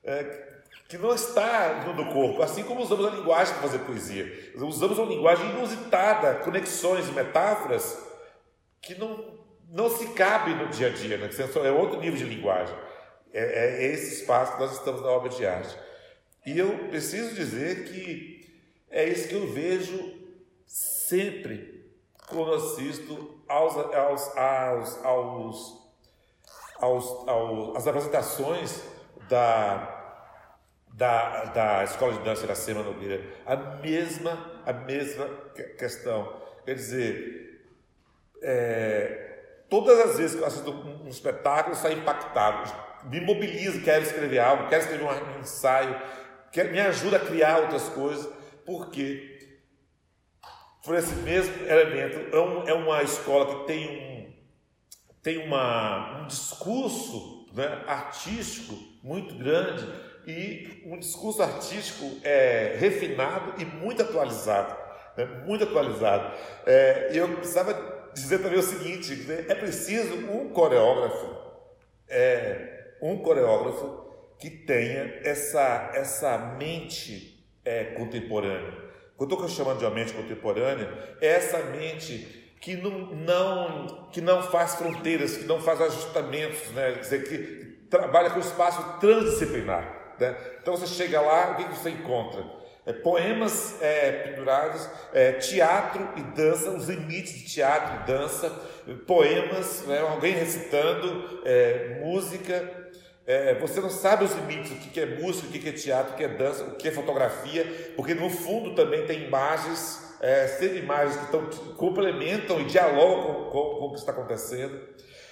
é, 0.04 0.50
que 0.88 0.98
não 0.98 1.14
está 1.14 1.84
no 1.96 2.12
corpo, 2.12 2.42
assim 2.42 2.64
como 2.64 2.82
usamos 2.82 3.06
a 3.06 3.10
linguagem 3.12 3.54
para 3.54 3.64
fazer 3.64 3.80
poesia. 3.80 4.52
Usamos 4.56 4.98
uma 4.98 5.08
linguagem 5.08 5.48
inusitada, 5.52 6.36
conexões, 6.36 7.10
metáforas 7.12 7.98
que 8.82 8.96
não 8.96 9.40
não 9.72 9.90
se 9.90 10.08
cabe 10.14 10.54
no 10.56 10.68
dia 10.70 10.88
a 10.88 10.90
dia, 10.90 11.18
né? 11.18 11.30
é 11.64 11.72
outro 11.72 12.00
nível 12.00 12.18
de 12.18 12.24
linguagem. 12.24 12.76
É, 13.32 13.84
é, 13.84 13.86
esse 13.94 14.22
espaço 14.22 14.54
que 14.54 14.60
nós 14.60 14.74
estamos 14.74 15.02
na 15.02 15.10
obra 15.10 15.30
de 15.30 15.46
arte. 15.46 15.78
E 16.46 16.58
eu 16.58 16.70
preciso 16.90 17.36
dizer 17.36 17.86
que 17.86 18.40
é 18.90 19.08
isso 19.08 19.28
que 19.28 19.36
eu 19.36 19.48
vejo 19.48 20.19
sempre 20.70 21.92
quando 22.30 22.54
assisto 22.54 23.44
aos, 23.48 23.76
aos, 23.76 24.38
aos, 24.38 25.06
aos, 25.06 25.94
aos, 26.80 27.28
aos 27.28 27.76
às 27.76 27.88
apresentações 27.88 28.84
da, 29.28 30.24
da, 30.90 31.46
da 31.46 31.84
Escola 31.84 32.14
de 32.14 32.24
Dança 32.24 32.46
da 32.46 32.54
Sema 32.54 32.84
Nogueira. 32.84 33.22
A 33.46 33.56
mesma, 33.56 34.62
a 34.66 34.72
mesma 34.72 35.28
questão. 35.78 36.40
Quer 36.64 36.76
dizer, 36.76 37.66
é, 38.44 39.30
Todas 39.70 40.00
as 40.00 40.18
vezes 40.18 40.36
que 40.36 40.42
eu 40.42 40.48
assisto 40.48 40.72
um, 40.72 41.06
um 41.06 41.08
espetáculo, 41.08 41.76
eu 41.76 41.80
saio 41.80 42.00
impactado. 42.00 42.74
Me 43.06 43.22
mobilizo, 43.22 43.82
quero 43.82 44.02
escrever 44.04 44.40
algo, 44.40 44.68
quero 44.68 44.82
escrever 44.82 45.06
um, 45.06 45.40
ensaio, 45.40 45.96
quero, 46.52 46.72
me 46.72 46.80
ajuda 46.80 47.18
a 47.18 47.20
criar 47.20 47.60
outras 47.60 47.88
coisas, 47.90 48.28
porque 48.66 49.29
por 50.84 50.96
esse 50.96 51.14
mesmo 51.16 51.54
elemento, 51.68 52.36
é, 52.36 52.40
um, 52.40 52.68
é 52.68 52.74
uma 52.74 53.04
escola 53.04 53.46
que 53.48 53.68
tem 53.68 53.88
um, 53.88 54.34
tem 55.22 55.46
uma, 55.46 56.22
um 56.22 56.28
discurso 56.28 57.48
né, 57.54 57.84
artístico 57.86 58.76
muito 59.04 59.36
grande 59.36 59.88
e 60.26 60.84
um 60.86 60.98
discurso 60.98 61.42
artístico 61.42 62.06
é, 62.24 62.76
refinado 62.80 63.62
e 63.62 63.66
muito 63.66 64.02
atualizado. 64.02 64.76
Né, 65.18 65.26
muito 65.46 65.64
atualizado. 65.64 66.34
É, 66.66 67.10
eu 67.14 67.28
precisava 67.36 68.12
dizer 68.14 68.40
também 68.40 68.60
o 68.60 68.64
seguinte: 68.64 69.16
né, 69.16 69.46
é 69.50 69.56
preciso 69.56 70.16
um 70.16 70.50
coreógrafo, 70.50 71.36
é, 72.08 72.94
um 73.02 73.18
coreógrafo 73.18 74.08
que 74.40 74.50
tenha 74.50 75.20
essa, 75.24 75.92
essa 75.94 76.38
mente 76.58 77.46
é, 77.66 77.84
contemporânea. 77.86 78.89
Quando 79.20 79.32
eu 79.32 79.36
estou 79.36 79.50
chamando 79.50 79.80
de 79.80 79.86
uma 79.86 79.94
mente 79.94 80.14
contemporânea, 80.14 80.88
é 81.20 81.28
essa 81.28 81.58
mente 81.58 82.56
que 82.62 82.78
não, 82.78 83.14
não, 83.14 84.08
que 84.14 84.22
não 84.22 84.42
faz 84.42 84.76
fronteiras, 84.76 85.36
que 85.36 85.44
não 85.44 85.60
faz 85.60 85.82
ajustamentos, 85.82 86.72
né? 86.72 86.94
Quer 86.94 87.00
dizer, 87.02 87.24
que 87.28 87.88
trabalha 87.90 88.30
com 88.30 88.40
espaço 88.40 88.82
transdisciplinar. 89.02 90.16
Né? 90.18 90.38
Então 90.62 90.78
você 90.78 90.88
chega 90.88 91.20
lá, 91.20 91.52
o 91.52 91.56
que 91.58 91.64
você 91.66 91.90
encontra? 91.90 92.46
É, 92.86 92.94
poemas 92.94 93.76
é, 93.82 94.10
pendurados, 94.24 94.90
é, 95.14 95.34
teatro 95.34 96.08
e 96.16 96.22
dança, 96.22 96.72
os 96.72 96.88
limites 96.88 97.34
de 97.34 97.44
teatro 97.44 98.02
e 98.02 98.08
dança, 98.08 98.50
poemas, 99.06 99.86
né? 99.86 100.00
alguém 100.00 100.32
recitando, 100.34 101.42
é, 101.44 102.00
música. 102.02 102.79
É, 103.30 103.54
você 103.60 103.80
não 103.80 103.92
sabe 103.92 104.24
os 104.24 104.34
limites, 104.34 104.72
o 104.72 104.76
que 104.76 105.00
é 105.00 105.06
música, 105.06 105.48
o 105.48 105.52
que 105.52 105.70
é 105.70 105.72
teatro, 105.72 106.14
o 106.14 106.18
que 106.18 106.24
é 106.24 106.28
dança, 106.28 106.64
o 106.64 106.76
que 106.76 106.88
é 106.88 106.92
fotografia, 106.92 107.94
porque 107.96 108.16
no 108.16 108.28
fundo 108.28 108.74
também 108.74 109.06
tem 109.06 109.26
imagens 109.26 110.18
é, 110.20 110.48
ser 110.48 110.76
imagens 110.78 111.16
que 111.16 111.26
estão, 111.26 111.46
complementam 111.76 112.60
e 112.60 112.66
dialogam 112.66 113.46
com, 113.46 113.52
com, 113.52 113.76
com 113.76 113.86
o 113.86 113.92
que 113.92 114.00
está 114.00 114.14
acontecendo. 114.14 114.80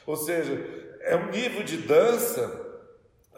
Ou 0.06 0.16
seja, 0.16 0.64
é 1.02 1.16
um 1.16 1.32
nível 1.32 1.64
de 1.64 1.78
dança 1.78 2.86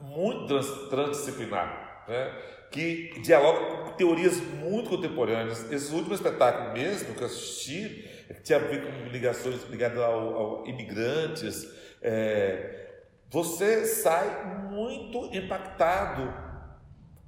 muito 0.02 0.48
trans, 0.48 0.90
transdisciplinar, 0.90 2.04
né? 2.10 2.38
que 2.70 3.18
dialoga 3.22 3.86
com 3.86 3.92
teorias 3.94 4.42
muito 4.42 4.90
contemporâneas. 4.90 5.72
Esse 5.72 5.94
último 5.94 6.14
espetáculo 6.14 6.74
mesmo 6.74 7.16
que 7.16 7.22
eu 7.22 7.28
assisti, 7.28 8.10
tinha 8.44 8.60
a 8.60 8.62
ver 8.62 8.84
com 8.84 9.08
ligações 9.08 9.64
ligadas 9.70 10.00
ao 10.00 10.68
imigrantes, 10.68 11.66
é, 12.02 12.89
você 13.30 13.86
sai 13.86 14.46
muito 14.72 15.30
impactado 15.36 16.34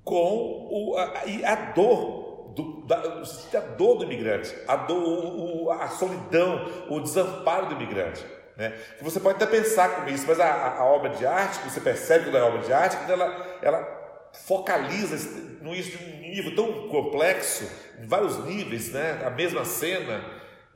com 0.03 0.67
o, 0.72 0.98
a, 0.98 1.51
a 1.51 1.55
dor 1.74 2.53
do, 2.55 2.86
da, 2.86 2.98
a 2.98 3.60
dor 3.77 3.98
do 4.00 4.03
imigrante, 4.03 4.53
a, 4.67 4.75
dor, 4.75 5.03
o, 5.03 5.72
a 5.72 5.88
solidão, 5.89 6.65
o 6.89 7.00
desamparo 7.00 7.67
do 7.67 7.75
imigrante. 7.75 8.25
Né? 8.58 8.74
Você 9.01 9.20
pode 9.20 9.36
até 9.36 9.46
pensar 9.46 10.01
com 10.01 10.10
isso, 10.10 10.25
mas 10.27 10.39
a, 10.39 10.77
a, 10.77 10.86
obra 10.86 11.12
de 11.12 11.25
arte, 11.25 11.60
você 11.70 11.79
percebe 11.79 12.25
quando 12.25 12.38
é 12.38 12.43
obra 12.43 12.62
de 12.62 12.74
arte, 12.74 12.98
ela, 13.10 13.60
ela 13.62 14.29
focaliza 14.46 15.15
no 15.62 15.74
isso 15.74 15.98
de 15.98 16.03
um 16.03 16.20
nível 16.20 16.55
tão 16.55 16.89
complexo, 16.89 17.70
em 18.00 18.08
vários 18.08 18.43
níveis, 18.43 18.91
né? 18.91 19.22
a 19.25 19.29
mesma 19.29 19.63
cena, 19.63 20.24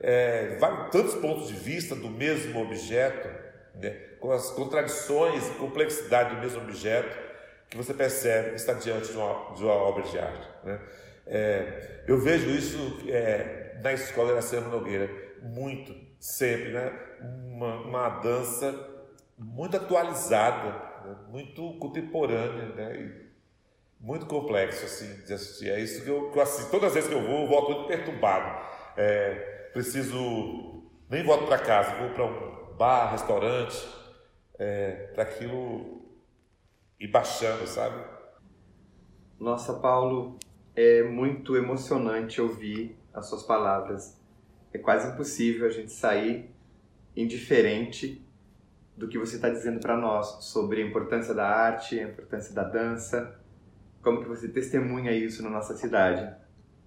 é, 0.00 0.56
vários, 0.58 0.90
tantos 0.90 1.14
pontos 1.16 1.48
de 1.48 1.54
vista 1.54 1.94
do 1.94 2.08
mesmo 2.08 2.60
objeto? 2.62 3.45
Com 4.20 4.32
as 4.32 4.50
contradições 4.50 5.46
e 5.48 5.54
complexidade 5.54 6.34
do 6.34 6.40
mesmo 6.40 6.62
objeto, 6.62 7.16
que 7.68 7.76
você 7.76 7.92
percebe 7.92 8.50
que 8.50 8.56
está 8.56 8.72
diante 8.72 9.10
de 9.10 9.16
uma, 9.16 9.54
de 9.54 9.62
uma 9.62 9.72
obra 9.72 10.02
de 10.04 10.18
arte. 10.18 10.48
Né? 10.64 10.80
É, 11.26 12.04
eu 12.06 12.18
vejo 12.18 12.48
isso 12.50 12.98
é, 13.08 13.78
na 13.82 13.92
escola 13.92 14.32
Iracema 14.32 14.68
Nogueira, 14.68 15.10
muito, 15.42 15.94
sempre, 16.18 16.72
né? 16.72 16.92
Uma, 17.20 17.76
uma 17.76 18.08
dança 18.20 18.74
muito 19.38 19.76
atualizada, 19.76 20.70
né? 21.04 21.16
muito 21.28 21.78
contemporânea, 21.78 22.66
né? 22.74 22.96
E 22.96 23.26
muito 23.98 24.26
complexo 24.26 24.84
assim, 24.84 25.24
de 25.24 25.32
assistir. 25.32 25.70
É 25.70 25.80
isso 25.80 26.02
que 26.04 26.10
eu, 26.10 26.30
que 26.30 26.38
eu 26.38 26.42
assisto. 26.42 26.70
Todas 26.70 26.88
as 26.88 26.94
vezes 26.94 27.08
que 27.08 27.14
eu 27.14 27.22
vou, 27.22 27.42
eu 27.42 27.48
volto 27.48 27.72
muito 27.72 27.88
perturbado. 27.88 28.66
É, 28.96 29.68
preciso, 29.72 30.84
nem 31.10 31.24
volto 31.24 31.46
para 31.46 31.58
casa, 31.58 31.94
vou 31.96 32.10
para 32.10 32.24
um 32.24 32.55
bar, 32.76 33.10
restaurante, 33.12 33.86
é, 34.58 35.10
para 35.14 35.22
aquilo 35.22 36.02
ir 37.00 37.08
baixando, 37.08 37.66
sabe? 37.66 38.02
Nossa, 39.38 39.74
Paulo, 39.74 40.38
é 40.74 41.02
muito 41.02 41.56
emocionante 41.56 42.40
ouvir 42.40 42.98
as 43.12 43.26
suas 43.28 43.42
palavras. 43.42 44.20
É 44.72 44.78
quase 44.78 45.12
impossível 45.12 45.66
a 45.66 45.70
gente 45.70 45.92
sair 45.92 46.54
indiferente 47.16 48.22
do 48.96 49.08
que 49.08 49.18
você 49.18 49.36
está 49.36 49.48
dizendo 49.48 49.80
para 49.80 49.96
nós 49.96 50.44
sobre 50.44 50.82
a 50.82 50.86
importância 50.86 51.34
da 51.34 51.46
arte, 51.46 51.98
a 51.98 52.04
importância 52.08 52.54
da 52.54 52.64
dança, 52.64 53.38
como 54.02 54.22
que 54.22 54.28
você 54.28 54.48
testemunha 54.48 55.12
isso 55.12 55.42
na 55.42 55.50
nossa 55.50 55.74
cidade. 55.74 56.34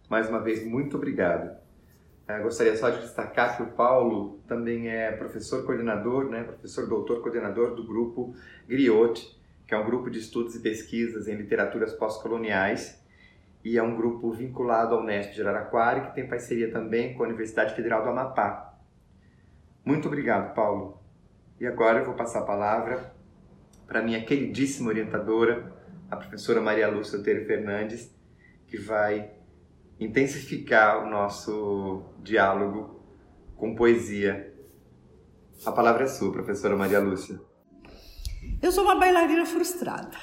Mais 0.09 0.27
uma 0.29 0.39
vez, 0.39 0.65
muito 0.65 0.97
obrigado. 0.97 1.55
Eu 2.37 2.43
gostaria 2.43 2.75
só 2.77 2.89
de 2.89 3.01
destacar 3.01 3.57
que 3.57 3.63
o 3.63 3.71
Paulo 3.71 4.39
também 4.47 4.87
é 4.87 5.11
professor 5.11 5.65
coordenador, 5.65 6.29
né, 6.29 6.43
professor 6.43 6.87
doutor 6.87 7.21
coordenador 7.21 7.73
do 7.73 7.83
grupo 7.83 8.35
Griot, 8.67 9.39
que 9.65 9.73
é 9.73 9.77
um 9.77 9.85
grupo 9.85 10.09
de 10.09 10.19
estudos 10.19 10.55
e 10.55 10.59
pesquisas 10.59 11.27
em 11.27 11.35
literaturas 11.35 11.93
pós-coloniais 11.93 12.99
e 13.63 13.77
é 13.77 13.83
um 13.83 13.95
grupo 13.95 14.31
vinculado 14.31 14.95
ao 14.95 15.01
Unesp 15.01 15.33
de 15.33 15.41
Araraquara 15.41 16.01
que 16.01 16.15
tem 16.15 16.27
parceria 16.27 16.71
também 16.71 17.13
com 17.13 17.23
a 17.23 17.27
Universidade 17.27 17.75
Federal 17.75 18.03
do 18.03 18.09
Amapá. 18.09 18.77
Muito 19.83 20.07
obrigado, 20.07 20.53
Paulo. 20.53 21.01
E 21.59 21.67
agora 21.67 21.99
eu 21.99 22.05
vou 22.05 22.13
passar 22.13 22.39
a 22.39 22.45
palavra 22.45 23.13
para 23.87 24.03
minha 24.03 24.23
queridíssima 24.23 24.89
orientadora, 24.89 25.73
a 26.09 26.15
professora 26.15 26.61
Maria 26.61 26.87
Lúcia 26.87 27.23
Teiro 27.23 27.45
Fernandes, 27.45 28.13
que 28.67 28.77
vai 28.77 29.31
intensificar 29.99 31.05
o 31.05 31.09
nosso 31.09 32.03
diálogo 32.23 33.03
com 33.55 33.75
poesia. 33.75 34.53
A 35.65 35.71
palavra 35.71 36.05
é 36.05 36.07
sua, 36.07 36.31
professora 36.31 36.77
Maria 36.77 36.99
Lúcia. 36.99 37.39
Eu 38.61 38.71
sou 38.71 38.85
uma 38.85 38.95
bailarina 38.95 39.45
frustrada. 39.45 40.17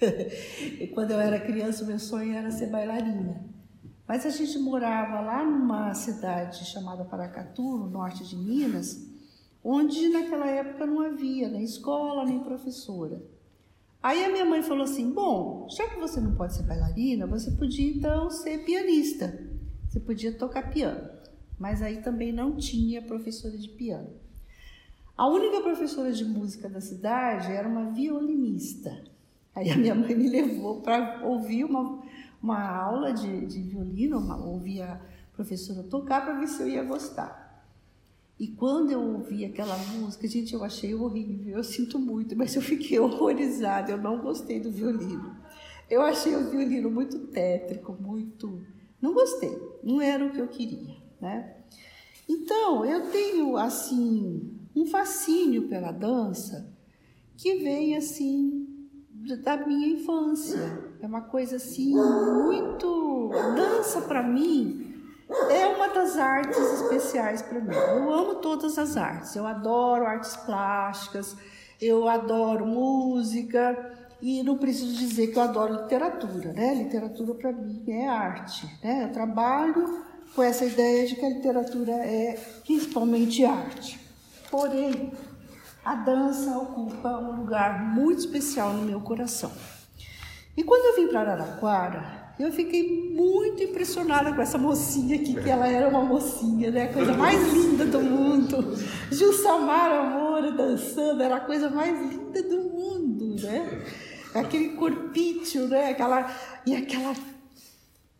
quando 0.94 1.10
eu 1.10 1.20
era 1.20 1.40
criança, 1.40 1.84
meu 1.84 1.98
sonho 1.98 2.36
era 2.36 2.50
ser 2.50 2.68
bailarina. 2.68 3.44
Mas 4.06 4.24
a 4.24 4.30
gente 4.30 4.58
morava 4.58 5.20
lá 5.20 5.44
numa 5.44 5.92
cidade 5.92 6.64
chamada 6.64 7.04
Paracatu, 7.04 7.62
no 7.62 7.90
norte 7.90 8.24
de 8.24 8.36
Minas, 8.36 9.06
onde 9.62 10.08
naquela 10.08 10.46
época 10.46 10.86
não 10.86 11.00
havia 11.00 11.48
nem 11.48 11.64
escola, 11.64 12.24
nem 12.24 12.42
professora. 12.42 13.20
Aí 14.02 14.24
a 14.24 14.30
minha 14.30 14.44
mãe 14.44 14.62
falou 14.62 14.84
assim: 14.84 15.10
Bom, 15.12 15.68
já 15.70 15.88
que 15.88 15.98
você 15.98 16.20
não 16.20 16.34
pode 16.34 16.54
ser 16.54 16.62
bailarina, 16.62 17.26
você 17.26 17.50
podia 17.50 17.88
então 17.88 18.30
ser 18.30 18.64
pianista. 18.64 19.46
Você 19.88 19.98
podia 20.00 20.32
tocar 20.32 20.70
piano. 20.70 21.08
Mas 21.58 21.82
aí 21.82 22.00
também 22.02 22.32
não 22.32 22.56
tinha 22.56 23.02
professora 23.02 23.56
de 23.56 23.68
piano. 23.68 24.10
A 25.16 25.26
única 25.26 25.60
professora 25.60 26.12
de 26.12 26.24
música 26.24 26.68
da 26.68 26.80
cidade 26.80 27.50
era 27.50 27.68
uma 27.68 27.90
violinista. 27.90 29.02
Aí 29.52 29.70
a 29.70 29.76
minha 29.76 29.94
mãe 29.94 30.14
me 30.14 30.28
levou 30.28 30.80
para 30.80 31.26
ouvir 31.26 31.64
uma, 31.64 32.00
uma 32.40 32.70
aula 32.70 33.12
de, 33.12 33.46
de 33.46 33.60
violino, 33.60 34.18
uma, 34.18 34.36
ouvir 34.36 34.82
a 34.82 35.00
professora 35.32 35.82
tocar 35.82 36.24
para 36.24 36.38
ver 36.38 36.46
se 36.46 36.62
eu 36.62 36.68
ia 36.68 36.84
gostar. 36.84 37.47
E 38.38 38.46
quando 38.48 38.92
eu 38.92 39.00
ouvi 39.00 39.44
aquela 39.44 39.76
música, 39.76 40.28
gente, 40.28 40.54
eu 40.54 40.62
achei 40.62 40.94
horrível, 40.94 41.56
eu 41.56 41.64
sinto 41.64 41.98
muito, 41.98 42.36
mas 42.36 42.54
eu 42.54 42.62
fiquei 42.62 42.98
horrorizada, 43.00 43.90
eu 43.90 43.98
não 43.98 44.20
gostei 44.20 44.60
do 44.60 44.70
violino. 44.70 45.36
Eu 45.90 46.02
achei 46.02 46.36
o 46.36 46.48
violino 46.48 46.90
muito 46.90 47.18
tétrico, 47.28 47.96
muito. 48.00 48.62
Não 49.00 49.12
gostei, 49.12 49.58
não 49.82 50.00
era 50.00 50.24
o 50.24 50.30
que 50.30 50.38
eu 50.38 50.48
queria, 50.48 50.96
né? 51.20 51.56
Então, 52.28 52.84
eu 52.84 53.10
tenho, 53.10 53.56
assim, 53.56 54.52
um 54.76 54.86
fascínio 54.86 55.66
pela 55.68 55.90
dança 55.90 56.72
que 57.36 57.56
vem, 57.56 57.96
assim, 57.96 58.68
da 59.42 59.56
minha 59.66 59.88
infância. 59.88 60.88
É 61.00 61.06
uma 61.06 61.22
coisa 61.22 61.56
assim 61.56 61.94
muito 61.94 63.30
dança 63.56 64.02
para 64.02 64.22
mim 64.22 64.87
é 65.28 65.66
uma 65.66 65.88
das 65.88 66.16
artes 66.16 66.58
especiais 66.58 67.42
para 67.42 67.60
mim. 67.60 67.74
Eu 67.74 68.12
amo 68.12 68.34
todas 68.36 68.78
as 68.78 68.96
artes. 68.96 69.36
Eu 69.36 69.46
adoro 69.46 70.06
artes 70.06 70.36
plásticas, 70.36 71.36
eu 71.80 72.08
adoro 72.08 72.66
música 72.66 73.92
e 74.20 74.42
não 74.42 74.56
preciso 74.56 74.96
dizer 74.96 75.28
que 75.28 75.38
eu 75.38 75.42
adoro 75.42 75.82
literatura, 75.82 76.52
né? 76.52 76.74
Literatura 76.74 77.34
para 77.34 77.52
mim 77.52 77.84
é 77.88 78.08
arte, 78.08 78.66
né? 78.82 79.04
Eu 79.04 79.12
trabalho 79.12 80.04
com 80.34 80.42
essa 80.42 80.64
ideia 80.64 81.06
de 81.06 81.14
que 81.14 81.24
a 81.24 81.28
literatura 81.28 81.92
é 81.92 82.38
principalmente 82.64 83.44
arte. 83.44 84.00
Porém, 84.50 85.12
a 85.84 85.94
dança 85.94 86.56
ocupa 86.58 87.18
um 87.18 87.40
lugar 87.40 87.82
muito 87.82 88.20
especial 88.20 88.72
no 88.72 88.82
meu 88.82 89.00
coração. 89.00 89.52
E 90.56 90.64
quando 90.64 90.84
eu 90.86 90.96
vim 90.96 91.08
para 91.08 91.20
Araraquara, 91.20 92.17
eu 92.38 92.52
fiquei 92.52 93.10
muito 93.14 93.62
impressionada 93.62 94.32
com 94.32 94.40
essa 94.40 94.56
mocinha 94.56 95.16
aqui, 95.16 95.34
que 95.34 95.50
ela 95.50 95.66
era 95.66 95.88
uma 95.88 96.04
mocinha, 96.04 96.70
né? 96.70 96.84
A 96.84 96.92
coisa 96.92 97.12
mais 97.12 97.52
linda 97.52 97.84
do 97.84 98.00
mundo. 98.00 98.76
Gilsamara 99.10 100.04
Moura 100.04 100.52
dançando, 100.52 101.22
era 101.22 101.36
a 101.36 101.40
coisa 101.40 101.68
mais 101.68 101.98
linda 101.98 102.42
do 102.42 102.62
mundo, 102.70 103.36
né? 103.42 103.82
Aquele 104.34 104.70
corpício, 104.70 105.66
né? 105.66 105.90
Aquela, 105.90 106.32
e 106.64 106.76
aquela 106.76 107.14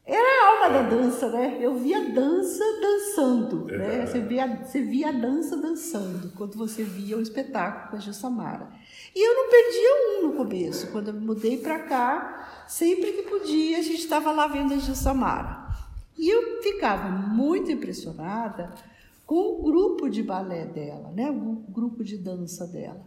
era 0.08 0.24
a 0.24 0.46
alma 0.54 0.70
da 0.70 0.88
dança, 0.88 1.28
né? 1.28 1.58
Eu 1.60 1.74
via 1.74 2.08
dança 2.08 2.64
dançando, 2.80 3.66
né? 3.66 4.06
Você 4.06 4.20
via, 4.20 4.46
você 4.64 4.80
via 4.80 5.10
a 5.10 5.12
dança 5.12 5.54
dançando 5.58 6.32
quando 6.34 6.56
você 6.56 6.82
via 6.82 7.18
o 7.18 7.20
espetáculo 7.20 7.90
com 7.90 7.96
a 7.96 8.00
Gilsamara. 8.00 8.70
E 9.14 9.22
eu 9.22 9.34
não 9.34 9.50
perdia 9.50 9.90
um 9.92 10.28
no 10.28 10.32
começo. 10.32 10.90
Quando 10.92 11.08
eu 11.08 11.14
me 11.14 11.20
mudei 11.20 11.58
para 11.58 11.80
cá, 11.80 12.64
sempre 12.66 13.12
que 13.12 13.22
podia, 13.24 13.78
a 13.78 13.82
gente 13.82 13.98
estava 14.00 14.32
lá 14.32 14.46
vendo 14.46 14.72
a 14.72 14.78
Gilsamara. 14.78 15.68
E 16.16 16.26
eu 16.26 16.62
ficava 16.62 17.10
muito 17.10 17.70
impressionada 17.70 18.72
com 19.26 19.60
o 19.60 19.62
grupo 19.62 20.08
de 20.08 20.22
balé 20.22 20.64
dela, 20.64 21.12
né? 21.14 21.30
O 21.30 21.70
grupo 21.70 22.02
de 22.02 22.16
dança 22.16 22.66
dela. 22.66 23.04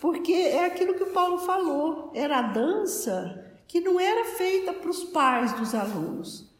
Porque 0.00 0.32
é 0.32 0.66
aquilo 0.66 0.94
que 0.94 1.02
o 1.02 1.12
Paulo 1.12 1.38
falou, 1.38 2.12
era 2.14 2.38
a 2.38 2.42
dança 2.42 3.47
que 3.68 3.80
não 3.80 4.00
era 4.00 4.24
feita 4.24 4.72
para 4.72 4.90
os 4.90 5.04
pais 5.04 5.52
dos 5.52 5.74
alunos. 5.74 6.50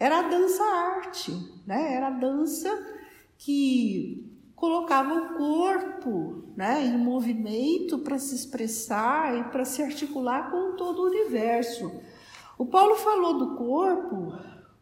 Era 0.00 0.20
a 0.20 0.28
dança 0.28 0.64
arte, 0.64 1.32
né? 1.66 1.94
Era 1.94 2.08
a 2.08 2.10
dança 2.10 2.70
que 3.36 4.34
colocava 4.56 5.14
o 5.14 5.34
corpo 5.36 6.44
né, 6.56 6.82
em 6.86 6.96
movimento 6.96 7.98
para 7.98 8.18
se 8.18 8.34
expressar 8.34 9.38
e 9.38 9.44
para 9.50 9.64
se 9.64 9.82
articular 9.82 10.50
com 10.50 10.74
todo 10.74 11.02
o 11.02 11.06
universo. 11.06 11.92
O 12.56 12.64
Paulo 12.64 12.94
falou 12.94 13.38
do 13.38 13.56
corpo 13.56 14.32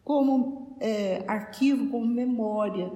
como 0.05 0.77
é, 0.79 1.25
arquivo, 1.27 1.91
como 1.91 2.07
memória. 2.07 2.93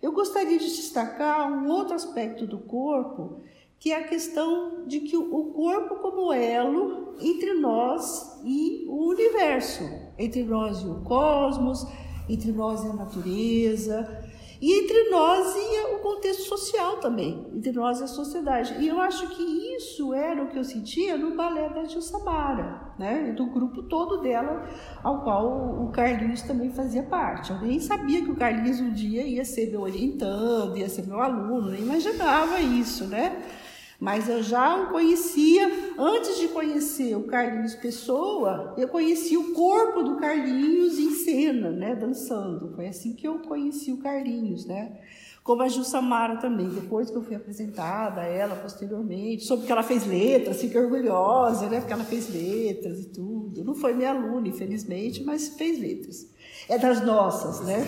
Eu 0.00 0.12
gostaria 0.12 0.58
de 0.58 0.66
destacar 0.66 1.52
um 1.52 1.68
outro 1.68 1.94
aspecto 1.94 2.46
do 2.46 2.58
corpo 2.58 3.40
que 3.82 3.90
é 3.90 3.96
a 3.96 4.04
questão 4.04 4.86
de 4.86 5.00
que 5.00 5.16
o 5.16 5.46
corpo 5.46 5.96
como 5.96 6.32
elo 6.32 7.16
entre 7.20 7.54
nós 7.54 8.40
e 8.44 8.86
o 8.88 9.08
universo, 9.08 9.82
entre 10.16 10.44
nós 10.44 10.82
e 10.82 10.86
o 10.86 11.00
cosmos, 11.02 11.84
entre 12.28 12.52
nós 12.52 12.84
e 12.84 12.86
a 12.86 12.92
natureza, 12.92 14.24
e 14.60 14.72
entre 14.72 15.10
nós 15.10 15.56
e 15.56 15.94
o 15.96 15.98
contexto 15.98 16.44
social 16.44 16.98
também, 16.98 17.44
entre 17.52 17.72
nós 17.72 17.98
e 17.98 18.04
a 18.04 18.06
sociedade. 18.06 18.76
E 18.78 18.86
eu 18.86 19.00
acho 19.00 19.26
que 19.30 19.42
isso 19.42 20.14
era 20.14 20.44
o 20.44 20.46
que 20.46 20.56
eu 20.56 20.62
sentia 20.62 21.18
no 21.18 21.34
balé 21.34 21.68
da 21.68 21.82
Gil 21.82 22.00
Samara, 22.00 22.94
né? 22.96 23.32
do 23.32 23.46
grupo 23.46 23.82
todo 23.82 24.20
dela, 24.20 24.64
ao 25.02 25.24
qual 25.24 25.82
o 25.82 25.90
Carlinhos 25.90 26.42
também 26.42 26.70
fazia 26.70 27.02
parte. 27.02 27.50
Eu 27.50 27.60
nem 27.60 27.80
sabia 27.80 28.22
que 28.22 28.30
o 28.30 28.36
Carlinhos 28.36 28.78
um 28.78 28.92
dia 28.92 29.26
ia 29.26 29.44
ser 29.44 29.72
meu 29.72 29.80
orientando, 29.80 30.78
ia 30.78 30.88
ser 30.88 31.04
meu 31.04 31.20
aluno, 31.20 31.70
nem 31.70 31.82
imaginava 31.82 32.60
isso, 32.60 33.08
né? 33.08 33.42
Mas 34.02 34.28
eu 34.28 34.42
já 34.42 34.82
o 34.82 34.90
conhecia, 34.90 35.94
antes 35.96 36.36
de 36.40 36.48
conhecer 36.48 37.14
o 37.14 37.22
Carlinhos 37.22 37.76
Pessoa, 37.76 38.74
eu 38.76 38.88
conheci 38.88 39.36
o 39.36 39.52
corpo 39.52 40.02
do 40.02 40.16
Carlinhos 40.16 40.98
em 40.98 41.12
cena, 41.12 41.70
né, 41.70 41.94
dançando. 41.94 42.72
Foi 42.74 42.88
assim 42.88 43.12
que 43.12 43.28
eu 43.28 43.38
conheci 43.38 43.92
o 43.92 43.98
Carlinhos, 43.98 44.66
né? 44.66 44.98
Como 45.44 45.62
a 45.62 45.68
Jussamara 45.68 46.38
também, 46.38 46.68
depois 46.68 47.10
que 47.10 47.16
eu 47.16 47.22
fui 47.22 47.36
apresentada 47.36 48.22
a 48.22 48.26
ela 48.26 48.56
posteriormente, 48.56 49.44
soube 49.44 49.66
que 49.66 49.70
ela 49.70 49.84
fez 49.84 50.04
letras, 50.04 50.60
fiquei 50.60 50.80
orgulhosa, 50.80 51.68
né, 51.68 51.78
porque 51.78 51.92
ela 51.92 52.02
fez 52.02 52.28
letras 52.28 53.04
e 53.04 53.08
tudo. 53.08 53.62
Não 53.62 53.76
foi 53.76 53.94
minha 53.94 54.10
aluna, 54.10 54.48
infelizmente, 54.48 55.22
mas 55.22 55.50
fez 55.50 55.78
letras. 55.78 56.28
É 56.68 56.76
das 56.76 57.06
nossas, 57.06 57.64
né? 57.64 57.86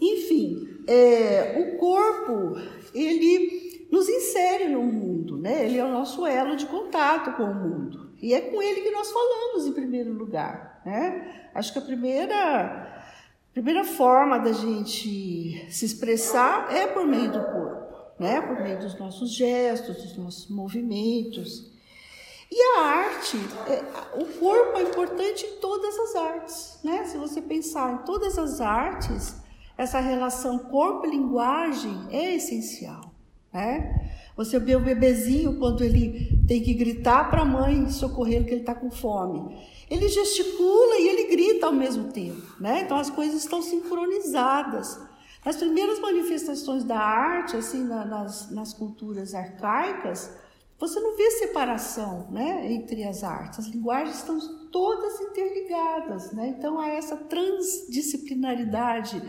Enfim, 0.00 0.66
é, 0.86 1.58
o 1.60 1.78
corpo, 1.78 2.58
ele 2.94 3.71
nos 3.92 4.08
insere 4.08 4.68
no 4.68 4.82
mundo, 4.82 5.36
né? 5.36 5.66
Ele 5.66 5.76
é 5.76 5.84
o 5.84 5.92
nosso 5.92 6.26
elo 6.26 6.56
de 6.56 6.64
contato 6.64 7.36
com 7.36 7.42
o 7.42 7.54
mundo. 7.54 8.10
E 8.22 8.32
é 8.32 8.40
com 8.40 8.62
ele 8.62 8.80
que 8.80 8.90
nós 8.90 9.12
falamos 9.12 9.66
em 9.66 9.72
primeiro 9.72 10.14
lugar, 10.14 10.80
né? 10.82 11.50
Acho 11.54 11.74
que 11.74 11.78
a 11.78 11.82
primeira, 11.82 13.04
primeira 13.52 13.84
forma 13.84 14.38
da 14.38 14.50
gente 14.50 15.70
se 15.70 15.84
expressar 15.84 16.74
é 16.74 16.86
por 16.86 17.06
meio 17.06 17.30
do 17.32 17.44
corpo, 17.44 17.94
né? 18.18 18.40
Por 18.40 18.62
meio 18.62 18.78
dos 18.78 18.98
nossos 18.98 19.30
gestos, 19.30 20.02
dos 20.02 20.16
nossos 20.16 20.48
movimentos. 20.48 21.70
E 22.50 22.78
a 22.78 22.80
arte, 22.80 23.36
é, 23.68 24.18
o 24.18 24.24
corpo 24.38 24.78
é 24.78 24.82
importante 24.84 25.44
em 25.44 25.60
todas 25.60 25.98
as 25.98 26.16
artes, 26.16 26.78
né? 26.82 27.04
Se 27.04 27.18
você 27.18 27.42
pensar 27.42 27.92
em 27.92 27.98
todas 28.06 28.38
as 28.38 28.58
artes, 28.58 29.36
essa 29.76 30.00
relação 30.00 30.60
corpo-linguagem 30.60 32.06
é 32.10 32.34
essencial. 32.34 33.11
Né? 33.52 34.10
Você 34.36 34.58
vê 34.58 34.74
o 34.74 34.80
bebezinho 34.80 35.58
quando 35.58 35.84
ele 35.84 36.42
tem 36.48 36.62
que 36.62 36.72
gritar 36.72 37.30
para 37.30 37.42
a 37.42 37.44
mãe 37.44 37.90
socorrer 37.90 38.44
que 38.44 38.50
ele 38.50 38.60
está 38.60 38.74
com 38.74 38.90
fome. 38.90 39.54
Ele 39.90 40.08
gesticula 40.08 40.98
e 40.98 41.08
ele 41.08 41.28
grita 41.28 41.66
ao 41.66 41.72
mesmo 41.72 42.10
tempo. 42.12 42.40
Né? 42.58 42.80
Então 42.82 42.96
as 42.96 43.10
coisas 43.10 43.42
estão 43.42 43.60
sincronizadas. 43.60 44.98
Nas 45.44 45.56
primeiras 45.56 46.00
manifestações 46.00 46.84
da 46.84 46.98
arte, 46.98 47.56
assim, 47.56 47.84
na, 47.84 48.04
nas, 48.04 48.50
nas 48.50 48.72
culturas 48.72 49.34
arcaicas, 49.34 50.30
você 50.78 50.98
não 50.98 51.16
vê 51.16 51.30
separação 51.32 52.28
né, 52.30 52.72
entre 52.72 53.04
as 53.04 53.22
artes. 53.22 53.58
As 53.58 53.66
linguagens 53.66 54.16
estão 54.16 54.38
todas 54.70 55.20
interligadas. 55.20 56.32
Né? 56.32 56.54
Então 56.56 56.80
há 56.80 56.88
essa 56.88 57.16
transdisciplinaridade 57.16 59.20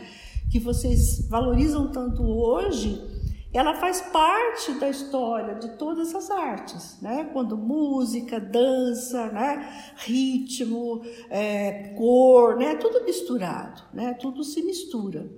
que 0.51 0.59
vocês 0.59 1.27
valorizam 1.27 1.91
tanto 1.91 2.23
hoje 2.23 3.12
ela 3.53 3.75
faz 3.75 4.01
parte 4.01 4.73
da 4.79 4.89
história 4.89 5.53
de 5.55 5.77
todas 5.77 6.15
as 6.15 6.31
artes, 6.31 6.99
né? 6.99 7.29
Quando 7.31 7.55
música, 7.55 8.39
dança, 8.39 9.27
né? 9.27 9.93
ritmo, 9.97 11.03
é, 11.29 11.93
cor, 11.95 12.57
né? 12.57 12.75
Tudo 12.75 13.03
misturado, 13.03 13.83
né? 13.93 14.15
Tudo 14.15 14.43
se 14.43 14.63
mistura. 14.63 15.29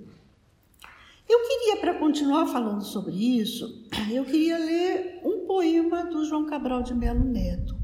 Eu 1.28 1.40
queria, 1.42 1.78
para 1.78 1.96
continuar 1.96 2.46
falando 2.48 2.84
sobre 2.84 3.16
isso, 3.16 3.86
eu 4.10 4.24
queria 4.24 4.58
ler 4.60 5.22
um 5.26 5.46
poema 5.46 6.06
do 6.06 6.24
João 6.24 6.46
Cabral 6.46 6.84
de 6.84 6.94
Melo 6.94 7.24
Neto. 7.24 7.76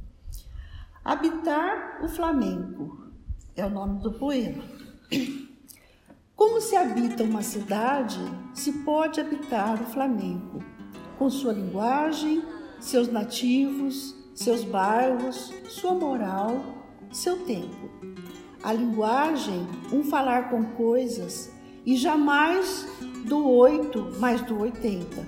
Habitar 1.03 1.99
o 2.03 2.07
Flamengo 2.07 3.07
é 3.55 3.65
o 3.65 3.69
nome 3.69 3.99
do 3.99 4.13
poema. 4.13 4.63
Como 6.41 6.59
se 6.59 6.75
habita 6.75 7.23
uma 7.23 7.43
cidade, 7.43 8.19
se 8.51 8.71
pode 8.79 9.21
habitar 9.21 9.79
o 9.79 9.85
flamenco, 9.85 10.57
com 11.15 11.29
sua 11.29 11.53
linguagem, 11.53 12.41
seus 12.79 13.07
nativos, 13.09 14.15
seus 14.33 14.63
bairros, 14.63 15.53
sua 15.69 15.93
moral, 15.93 16.59
seu 17.11 17.45
tempo. 17.45 17.91
A 18.63 18.73
linguagem, 18.73 19.67
um 19.93 20.03
falar 20.03 20.49
com 20.49 20.65
coisas, 20.71 21.51
e 21.85 21.95
jamais 21.95 22.87
do 23.23 23.47
oito, 23.47 24.11
mas 24.19 24.41
do 24.41 24.59
oitenta. 24.61 25.23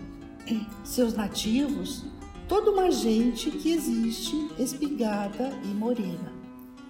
Seus 0.83 1.13
nativos, 1.13 2.05
toda 2.47 2.71
uma 2.71 2.89
gente 2.89 3.51
que 3.51 3.71
existe 3.71 4.49
espigada 4.57 5.51
e 5.63 5.67
morena. 5.67 6.33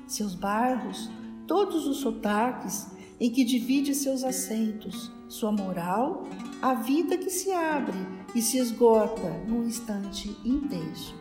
Seus 0.08 0.34
bairros, 0.34 1.10
todos 1.46 1.86
os 1.86 1.98
sotaques 1.98 2.88
em 3.24 3.30
que 3.30 3.46
divide 3.46 3.96
seus 3.96 4.22
assentos, 4.22 5.10
sua 5.30 5.50
moral, 5.50 6.28
a 6.62 6.74
vida 6.74 7.18
que 7.18 7.30
se 7.30 7.54
abre 7.54 7.98
e 8.36 8.42
se 8.42 8.58
esgota 8.58 9.30
num 9.48 9.64
instante 9.64 10.36
intenso. 10.44 11.16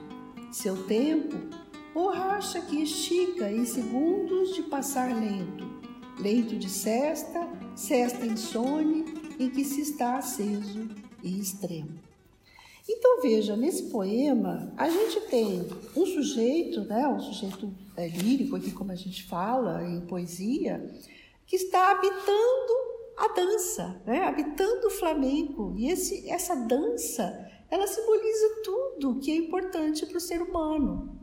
Seu 0.50 0.82
tempo, 0.82 1.36
borracha 1.94 2.60
que 2.60 2.82
estica 2.82 3.52
em 3.52 3.64
segundos 3.64 4.52
de 4.52 4.64
passar 4.64 5.14
lento, 5.14 5.64
leito 6.18 6.56
de 6.56 6.68
cesta, 6.68 7.48
cesta 7.76 8.26
insone 8.26 9.04
em 9.38 9.48
que 9.48 9.64
se 9.64 9.82
está 9.82 10.16
aceso 10.16 10.88
e 11.22 11.38
extremo. 11.38 12.00
Então 12.88 13.22
veja, 13.22 13.56
nesse 13.56 13.84
poema 13.84 14.72
a 14.76 14.90
gente 14.90 15.20
tem 15.28 15.68
um 15.96 16.04
sujeito, 16.04 16.80
né, 16.80 17.06
um 17.06 17.20
sujeito 17.20 17.72
é, 17.96 18.08
lírico 18.08 18.56
aqui 18.56 18.72
como 18.72 18.90
a 18.90 18.96
gente 18.96 19.22
fala 19.22 19.88
em 19.88 20.00
poesia, 20.00 20.84
que 21.46 21.56
está 21.56 21.90
habitando 21.90 22.92
a 23.16 23.28
dança, 23.28 24.02
né? 24.06 24.24
habitando 24.24 24.86
o 24.86 24.90
flamenco. 24.90 25.74
E 25.76 25.90
esse, 25.90 26.28
essa 26.30 26.54
dança, 26.54 27.50
ela 27.70 27.86
simboliza 27.86 28.62
tudo 28.64 29.20
que 29.20 29.30
é 29.30 29.36
importante 29.36 30.06
para 30.06 30.16
o 30.16 30.20
ser 30.20 30.42
humano. 30.42 31.18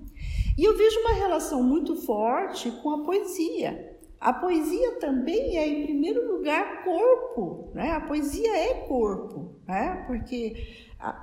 E 0.58 0.64
eu 0.64 0.76
vejo 0.78 1.00
uma 1.00 1.14
relação 1.14 1.64
muito 1.64 1.96
forte 1.96 2.70
com 2.84 2.90
a 2.90 3.04
poesia. 3.04 3.98
A 4.20 4.34
poesia 4.34 5.00
também 5.00 5.58
é, 5.58 5.66
em 5.66 5.86
primeiro 5.86 6.36
lugar, 6.36 6.84
corpo. 6.84 7.72
Né? 7.74 7.92
A 7.92 8.02
poesia 8.02 8.54
é 8.54 8.74
corpo, 8.86 9.56
né? 9.66 10.04
porque, 10.06 10.54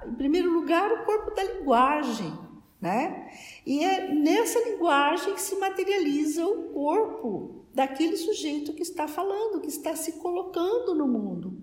em 0.06 0.14
primeiro 0.14 0.50
lugar, 0.50 0.90
o 0.90 1.04
corpo 1.04 1.35
da 1.35 1.42
linguagem. 1.44 2.32
Né? 2.81 3.31
E 3.65 3.83
é 3.83 4.12
nessa 4.15 4.59
linguagem 4.69 5.35
que 5.35 5.41
se 5.41 5.57
materializa 5.57 6.45
o 6.45 6.71
corpo 6.71 7.67
daquele 7.75 8.17
sujeito 8.17 8.73
que 8.73 8.83
está 8.83 9.07
falando, 9.07 9.61
que 9.61 9.69
está 9.69 9.95
se 9.97 10.12
colocando 10.12 10.95
no 10.95 11.07
mundo, 11.07 11.59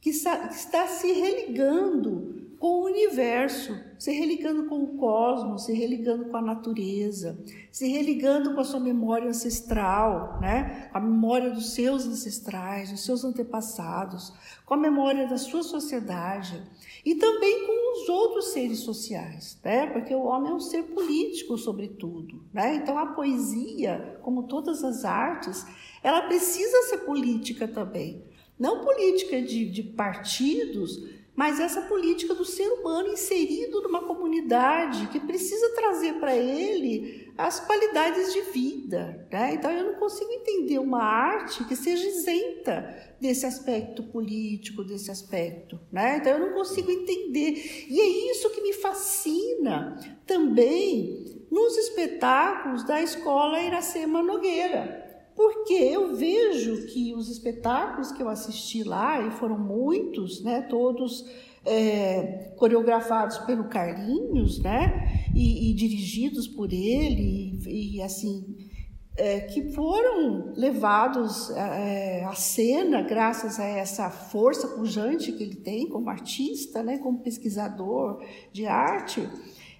que 0.00 0.10
está, 0.10 0.48
que 0.48 0.54
está 0.54 0.86
se 0.86 1.12
religando 1.12 2.43
com 2.58 2.80
o 2.80 2.84
universo, 2.84 3.78
se 3.98 4.12
religando 4.12 4.64
com 4.66 4.82
o 4.82 4.96
cosmos, 4.96 5.64
se 5.64 5.72
religando 5.72 6.26
com 6.26 6.36
a 6.36 6.42
natureza, 6.42 7.38
se 7.70 7.88
religando 7.88 8.54
com 8.54 8.60
a 8.60 8.64
sua 8.64 8.80
memória 8.80 9.28
ancestral, 9.28 10.38
né? 10.40 10.88
a 10.92 11.00
memória 11.00 11.50
dos 11.50 11.74
seus 11.74 12.06
ancestrais, 12.06 12.90
dos 12.90 13.04
seus 13.04 13.24
antepassados, 13.24 14.32
com 14.64 14.74
a 14.74 14.78
memória 14.78 15.26
da 15.26 15.36
sua 15.36 15.62
sociedade 15.62 16.62
e 17.04 17.14
também 17.14 17.66
com 17.66 17.92
os 17.92 18.08
outros 18.08 18.52
seres 18.52 18.80
sociais, 18.80 19.58
né? 19.64 19.86
porque 19.86 20.14
o 20.14 20.24
homem 20.24 20.50
é 20.50 20.54
um 20.54 20.60
ser 20.60 20.84
político, 20.84 21.58
sobretudo. 21.58 22.44
Né? 22.52 22.76
Então, 22.76 22.98
a 22.98 23.06
poesia, 23.06 24.18
como 24.22 24.44
todas 24.44 24.82
as 24.82 25.04
artes, 25.04 25.66
ela 26.02 26.22
precisa 26.22 26.82
ser 26.88 26.98
política 26.98 27.66
também. 27.68 28.24
Não 28.58 28.84
política 28.84 29.42
de, 29.42 29.68
de 29.68 29.82
partidos, 29.82 31.02
mas 31.36 31.58
essa 31.58 31.82
política 31.82 32.34
do 32.34 32.44
ser 32.44 32.68
humano 32.68 33.08
inserido 33.08 33.82
numa 33.82 34.02
comunidade 34.02 35.08
que 35.08 35.18
precisa 35.18 35.74
trazer 35.74 36.14
para 36.14 36.36
ele 36.36 37.32
as 37.36 37.58
qualidades 37.58 38.32
de 38.32 38.40
vida. 38.52 39.26
Né? 39.32 39.54
Então 39.54 39.70
eu 39.70 39.92
não 39.92 39.94
consigo 39.94 40.30
entender 40.30 40.78
uma 40.78 41.02
arte 41.02 41.64
que 41.64 41.74
seja 41.74 42.06
isenta 42.06 43.14
desse 43.20 43.44
aspecto 43.44 44.04
político, 44.04 44.84
desse 44.84 45.10
aspecto. 45.10 45.80
Né? 45.90 46.18
Então 46.18 46.34
eu 46.34 46.38
não 46.38 46.54
consigo 46.54 46.90
entender. 46.90 47.86
E 47.88 48.00
é 48.00 48.30
isso 48.30 48.50
que 48.50 48.62
me 48.62 48.72
fascina 48.72 49.98
também 50.24 51.46
nos 51.50 51.76
espetáculos 51.76 52.84
da 52.84 53.02
escola 53.02 53.60
Iracema 53.60 54.22
Nogueira 54.22 55.03
porque 55.34 55.74
eu 55.74 56.14
vejo 56.14 56.86
que 56.86 57.14
os 57.14 57.28
espetáculos 57.28 58.12
que 58.12 58.22
eu 58.22 58.28
assisti 58.28 58.82
lá, 58.84 59.26
e 59.26 59.30
foram 59.32 59.58
muitos, 59.58 60.42
né, 60.42 60.62
todos 60.62 61.24
é, 61.64 62.52
coreografados 62.56 63.38
pelo 63.38 63.64
Carlinhos, 63.64 64.60
né, 64.60 65.28
e, 65.34 65.70
e 65.70 65.74
dirigidos 65.74 66.46
por 66.46 66.72
ele, 66.72 67.58
e, 67.66 67.96
e 67.96 68.02
assim, 68.02 68.56
é, 69.16 69.40
que 69.40 69.72
foram 69.72 70.52
levados 70.56 71.50
é, 71.50 72.24
à 72.24 72.34
cena 72.34 73.02
graças 73.02 73.60
a 73.60 73.64
essa 73.64 74.10
força 74.10 74.68
pujante 74.68 75.32
que 75.32 75.42
ele 75.42 75.56
tem 75.56 75.88
como 75.88 76.10
artista, 76.10 76.82
né, 76.82 76.98
como 76.98 77.20
pesquisador 77.20 78.22
de 78.52 78.66
arte. 78.66 79.28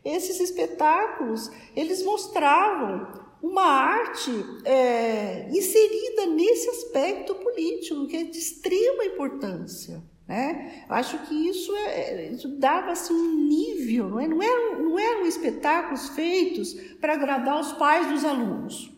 Esses 0.05 0.39
espetáculos, 0.39 1.51
eles 1.75 2.05
mostravam 2.05 3.24
uma 3.45 3.63
arte 3.63 4.31
é, 4.65 5.51
inserida 5.51 6.25
nesse 6.25 6.67
aspecto 6.71 7.35
político, 7.35 8.07
que 8.07 8.17
é 8.17 8.25
de 8.25 8.39
extrema 8.39 9.05
importância. 9.05 10.03
Né? 10.27 10.83
Acho 10.89 11.19
que 11.27 11.35
isso, 11.35 11.71
é, 11.77 12.31
isso 12.31 12.49
dava 12.59 12.93
assim, 12.93 13.13
um 13.13 13.47
nível, 13.47 14.09
não, 14.09 14.19
é? 14.19 14.27
não, 14.27 14.43
eram, 14.43 14.83
não 14.83 14.99
eram 14.99 15.27
espetáculos 15.27 16.09
feitos 16.09 16.73
para 16.99 17.13
agradar 17.13 17.61
os 17.61 17.75
pais 17.75 18.09
dos 18.09 18.25
alunos 18.25 18.91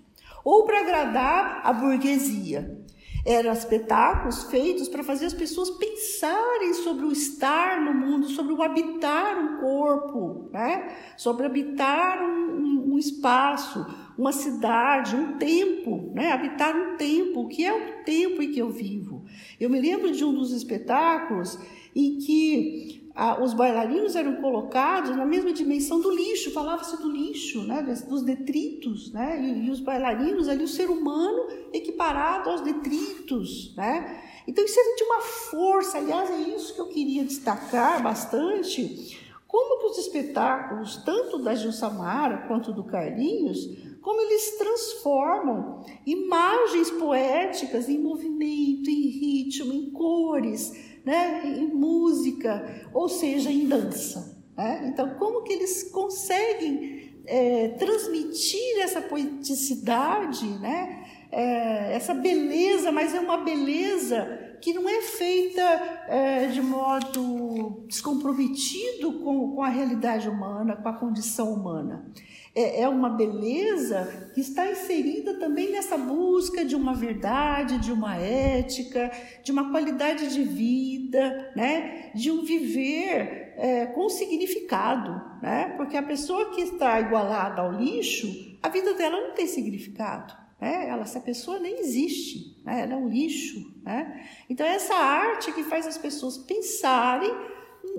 ou 0.44 0.64
para 0.64 0.78
agradar 0.78 1.62
a 1.64 1.72
burguesia. 1.72 2.85
Eram 3.26 3.52
espetáculos 3.52 4.44
feitos 4.44 4.88
para 4.88 5.02
fazer 5.02 5.26
as 5.26 5.34
pessoas 5.34 5.68
pensarem 5.70 6.72
sobre 6.74 7.04
o 7.04 7.10
estar 7.10 7.80
no 7.80 7.92
mundo, 7.92 8.28
sobre 8.28 8.52
o 8.52 8.62
habitar 8.62 9.36
um 9.36 9.58
corpo, 9.58 10.48
né? 10.52 10.96
sobre 11.16 11.44
habitar 11.44 12.22
um, 12.22 12.92
um 12.92 12.96
espaço, 12.96 13.84
uma 14.16 14.30
cidade, 14.30 15.16
um 15.16 15.38
tempo, 15.38 16.12
né? 16.14 16.30
habitar 16.30 16.76
um 16.76 16.96
tempo, 16.96 17.40
o 17.40 17.48
que 17.48 17.64
é 17.64 17.74
o 17.74 18.04
tempo 18.04 18.40
em 18.40 18.52
que 18.52 18.60
eu 18.60 18.70
vivo. 18.70 19.24
Eu 19.58 19.68
me 19.68 19.80
lembro 19.80 20.12
de 20.12 20.24
um 20.24 20.32
dos 20.32 20.52
espetáculos 20.52 21.58
em 21.96 22.18
que 22.18 22.95
os 23.42 23.54
bailarinos 23.54 24.14
eram 24.14 24.36
colocados 24.36 25.16
na 25.16 25.24
mesma 25.24 25.50
dimensão 25.50 26.00
do 26.00 26.10
lixo, 26.10 26.52
falava-se 26.52 27.00
do 27.00 27.10
lixo, 27.10 27.62
né? 27.62 27.82
dos 27.82 28.22
detritos, 28.22 29.10
né? 29.10 29.40
E, 29.40 29.66
e, 29.66 29.70
os 29.70 29.80
bailarinos 29.80 30.48
ali, 30.48 30.64
o 30.64 30.68
ser 30.68 30.90
humano 30.90 31.48
equiparado 31.72 32.50
aos 32.50 32.60
detritos. 32.60 33.74
Né? 33.74 34.22
Então 34.46 34.62
isso 34.62 34.78
era 34.78 34.96
de 34.96 35.04
uma 35.04 35.20
força, 35.20 35.96
aliás, 35.96 36.30
é 36.30 36.40
isso 36.54 36.74
que 36.74 36.80
eu 36.80 36.88
queria 36.88 37.24
destacar 37.24 38.02
bastante, 38.02 39.18
como 39.46 39.80
que 39.80 39.86
os 39.86 39.98
espetáculos, 39.98 40.98
tanto 40.98 41.38
da 41.38 41.54
Gil 41.54 41.72
Samara 41.72 42.46
quanto 42.46 42.70
do 42.70 42.84
Carlinhos, 42.84 43.66
como 44.02 44.20
eles 44.20 44.58
transformam 44.58 45.84
imagens 46.04 46.90
poéticas 46.92 47.88
em 47.88 47.98
movimento, 47.98 48.90
em 48.90 49.08
ritmo, 49.08 49.72
em 49.72 49.90
cores, 49.90 50.85
né, 51.06 51.42
em 51.46 51.68
música, 51.68 52.90
ou 52.92 53.08
seja, 53.08 53.48
em 53.48 53.68
dança. 53.68 54.36
Né? 54.56 54.90
Então, 54.92 55.10
como 55.10 55.44
que 55.44 55.52
eles 55.52 55.84
conseguem 55.84 57.22
é, 57.24 57.68
transmitir 57.78 58.80
essa 58.80 59.00
poeticidade, 59.00 60.46
né? 60.58 61.04
É, 61.30 61.94
essa 61.94 62.14
beleza, 62.14 62.90
mas 62.90 63.14
é 63.14 63.20
uma 63.20 63.38
beleza 63.38 64.35
que 64.60 64.72
não 64.72 64.88
é 64.88 65.02
feita 65.02 65.62
é, 66.08 66.46
de 66.46 66.60
modo 66.60 67.84
descomprometido 67.86 69.20
com, 69.20 69.54
com 69.54 69.62
a 69.62 69.68
realidade 69.68 70.28
humana, 70.28 70.76
com 70.76 70.88
a 70.88 70.92
condição 70.92 71.52
humana 71.52 72.10
é, 72.56 72.80
é 72.80 72.88
uma 72.88 73.10
beleza 73.10 74.30
que 74.34 74.40
está 74.40 74.70
inserida 74.70 75.38
também 75.38 75.70
nessa 75.70 75.98
busca 75.98 76.64
de 76.64 76.74
uma 76.74 76.94
verdade, 76.94 77.78
de 77.78 77.92
uma 77.92 78.16
ética, 78.16 79.12
de 79.44 79.52
uma 79.52 79.70
qualidade 79.70 80.32
de 80.32 80.42
vida, 80.42 81.52
né? 81.54 82.10
de 82.14 82.30
um 82.30 82.42
viver 82.42 83.52
é, 83.58 83.84
com 83.86 84.08
significado. 84.08 85.20
Né? 85.42 85.74
Porque 85.76 85.98
a 85.98 86.02
pessoa 86.02 86.54
que 86.54 86.62
está 86.62 86.98
igualada 86.98 87.60
ao 87.60 87.72
lixo, 87.72 88.56
a 88.62 88.70
vida 88.70 88.94
dela 88.94 89.20
não 89.20 89.34
tem 89.34 89.46
significado. 89.46 90.45
Né? 90.60 90.88
Ela, 90.88 91.02
essa 91.02 91.20
pessoa 91.20 91.58
nem 91.58 91.78
existe, 91.78 92.60
né? 92.64 92.82
ela 92.82 92.94
é 92.94 92.96
um 92.96 93.08
lixo. 93.08 93.74
Né? 93.82 94.26
Então, 94.48 94.66
é 94.66 94.74
essa 94.74 94.94
arte 94.94 95.52
que 95.52 95.62
faz 95.64 95.86
as 95.86 95.98
pessoas 95.98 96.38
pensarem 96.38 97.32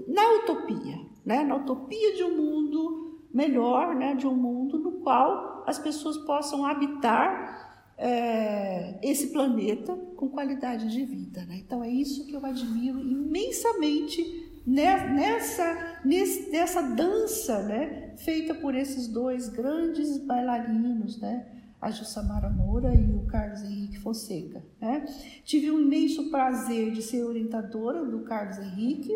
na 0.07 0.31
utopia, 0.41 0.99
né? 1.25 1.43
na 1.43 1.55
utopia 1.55 2.15
de 2.15 2.23
um 2.23 2.35
mundo 2.35 3.07
melhor, 3.33 3.93
né, 3.93 4.15
de 4.15 4.25
um 4.25 4.33
mundo 4.33 4.79
no 4.79 4.93
qual 4.93 5.63
as 5.67 5.77
pessoas 5.77 6.17
possam 6.17 6.65
habitar 6.65 7.93
é, 7.97 8.99
esse 9.03 9.27
planeta 9.27 9.95
com 10.15 10.29
qualidade 10.29 10.89
de 10.89 11.03
vida. 11.05 11.45
Né? 11.45 11.57
Então 11.57 11.83
é 11.83 11.89
isso 11.89 12.25
que 12.25 12.33
eu 12.33 12.45
admiro 12.45 12.99
imensamente 12.99 14.61
nessa, 14.65 16.01
nessa 16.03 16.81
dança 16.81 17.61
né, 17.63 18.13
feita 18.17 18.53
por 18.55 18.75
esses 18.75 19.07
dois 19.07 19.49
grandes 19.49 20.17
bailarinos, 20.17 21.19
né? 21.19 21.56
A 21.79 21.91
Jussamara 21.91 22.49
Moura 22.49 22.93
e 22.93 23.15
o 23.15 23.25
Carlos 23.27 23.61
Henrique 23.61 23.99
Fonseca. 23.99 24.63
Né? 24.81 25.05
Tive 25.43 25.71
um 25.71 25.79
imenso 25.79 26.29
prazer 26.29 26.91
de 26.91 27.01
ser 27.01 27.23
orientadora 27.23 28.03
do 28.03 28.21
Carlos 28.21 28.57
Henrique 28.57 29.13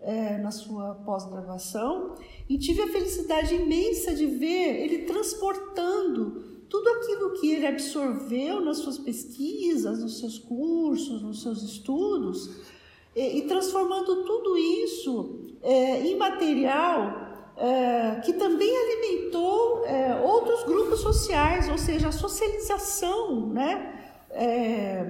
é, 0.00 0.36
na 0.38 0.50
sua 0.50 0.94
pós-graduação 0.94 2.14
e 2.48 2.58
tive 2.58 2.82
a 2.82 2.88
felicidade 2.88 3.54
imensa 3.54 4.14
de 4.14 4.26
ver 4.26 4.82
ele 4.82 4.98
transportando 5.04 6.44
tudo 6.68 6.88
aquilo 6.88 7.32
que 7.40 7.50
ele 7.52 7.66
absorveu 7.66 8.60
nas 8.60 8.78
suas 8.78 8.98
pesquisas, 8.98 10.02
nos 10.02 10.18
seus 10.18 10.38
cursos, 10.38 11.22
nos 11.22 11.42
seus 11.42 11.62
estudos, 11.62 12.66
e, 13.14 13.38
e 13.38 13.42
transformando 13.46 14.24
tudo 14.24 14.58
isso 14.58 15.56
é, 15.62 16.06
em 16.06 16.16
material 16.16 17.25
é, 17.56 18.20
que 18.20 18.34
também 18.34 18.70
alimentou 18.76 19.84
é, 19.86 20.20
outros 20.20 20.64
grupos 20.64 21.00
sociais, 21.00 21.68
ou 21.68 21.78
seja, 21.78 22.08
a 22.08 22.12
socialização 22.12 23.48
né, 23.48 23.94
é, 24.30 25.04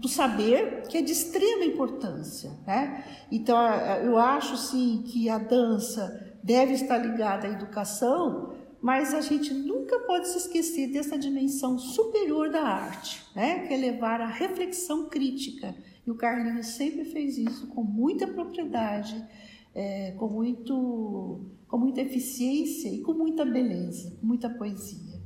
do 0.00 0.08
saber, 0.08 0.82
que 0.88 0.98
é 0.98 1.02
de 1.02 1.12
extrema 1.12 1.64
importância. 1.64 2.50
Né? 2.66 3.04
Então, 3.30 3.56
eu 4.02 4.18
acho 4.18 4.56
sim 4.56 5.04
que 5.06 5.28
a 5.28 5.38
dança 5.38 6.36
deve 6.42 6.74
estar 6.74 6.98
ligada 6.98 7.46
à 7.46 7.50
educação, 7.50 8.52
mas 8.80 9.14
a 9.14 9.20
gente 9.20 9.54
nunca 9.54 10.00
pode 10.00 10.26
se 10.26 10.38
esquecer 10.38 10.88
dessa 10.88 11.16
dimensão 11.16 11.78
superior 11.78 12.50
da 12.50 12.62
arte, 12.62 13.22
né? 13.34 13.60
que 13.60 13.72
é 13.72 13.76
levar 13.76 14.20
à 14.20 14.26
reflexão 14.26 15.08
crítica. 15.08 15.72
E 16.04 16.10
o 16.10 16.16
Carlinhos 16.16 16.66
sempre 16.66 17.04
fez 17.04 17.38
isso 17.38 17.68
com 17.68 17.84
muita 17.84 18.26
propriedade, 18.26 19.24
é, 19.72 20.12
com, 20.18 20.28
muito, 20.28 21.46
com 21.72 21.78
muita 21.78 22.02
eficiência 22.02 22.90
e 22.90 23.00
com 23.00 23.14
muita 23.14 23.46
beleza, 23.46 24.12
muita 24.22 24.50
poesia. 24.50 25.18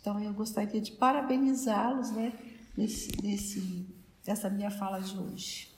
Então 0.00 0.22
eu 0.22 0.32
gostaria 0.32 0.80
de 0.80 0.92
parabenizá-los 0.92 2.12
né, 2.12 2.32
nesse, 2.76 3.10
nesse, 3.20 3.84
nessa 4.24 4.48
minha 4.48 4.70
fala 4.70 5.00
de 5.00 5.18
hoje. 5.18 5.74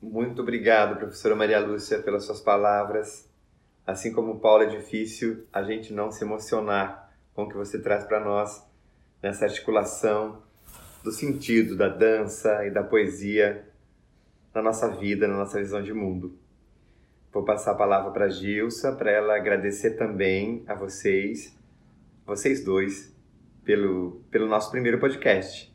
Muito 0.00 0.40
obrigado, 0.40 1.00
professora 1.00 1.34
Maria 1.34 1.58
Lúcia, 1.58 2.00
pelas 2.00 2.26
suas 2.26 2.40
palavras 2.40 3.28
assim 3.84 4.12
como 4.12 4.34
o 4.34 4.38
Paulo 4.38 4.62
é 4.62 4.66
difícil 4.66 5.46
a 5.52 5.64
gente 5.64 5.92
não 5.92 6.12
se 6.12 6.22
emocionar 6.22 7.12
com 7.34 7.42
o 7.42 7.48
que 7.48 7.56
você 7.56 7.80
traz 7.80 8.04
para 8.04 8.20
nós 8.20 8.64
nessa 9.20 9.46
articulação 9.46 10.42
do 11.02 11.10
sentido 11.10 11.76
da 11.76 11.88
dança 11.88 12.64
e 12.64 12.70
da 12.70 12.84
poesia 12.84 13.66
na 14.54 14.62
nossa 14.62 14.88
vida, 14.88 15.26
na 15.26 15.36
nossa 15.36 15.58
visão 15.58 15.82
de 15.82 15.92
mundo. 15.92 16.38
Vou 17.36 17.44
passar 17.44 17.72
a 17.72 17.74
palavra 17.74 18.10
para 18.12 18.24
a 18.24 18.28
Gilsa, 18.30 18.92
para 18.92 19.10
ela 19.10 19.36
agradecer 19.36 19.90
também 19.90 20.64
a 20.66 20.74
vocês, 20.74 21.54
vocês 22.24 22.64
dois, 22.64 23.14
pelo, 23.62 24.22
pelo 24.30 24.46
nosso 24.46 24.70
primeiro 24.70 24.98
podcast. 24.98 25.70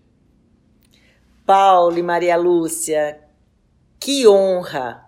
Paulo 1.45 2.00
e 2.00 2.02
Maria 2.02 2.36
Lúcia, 2.36 3.21
que 4.00 4.28
honra, 4.28 5.08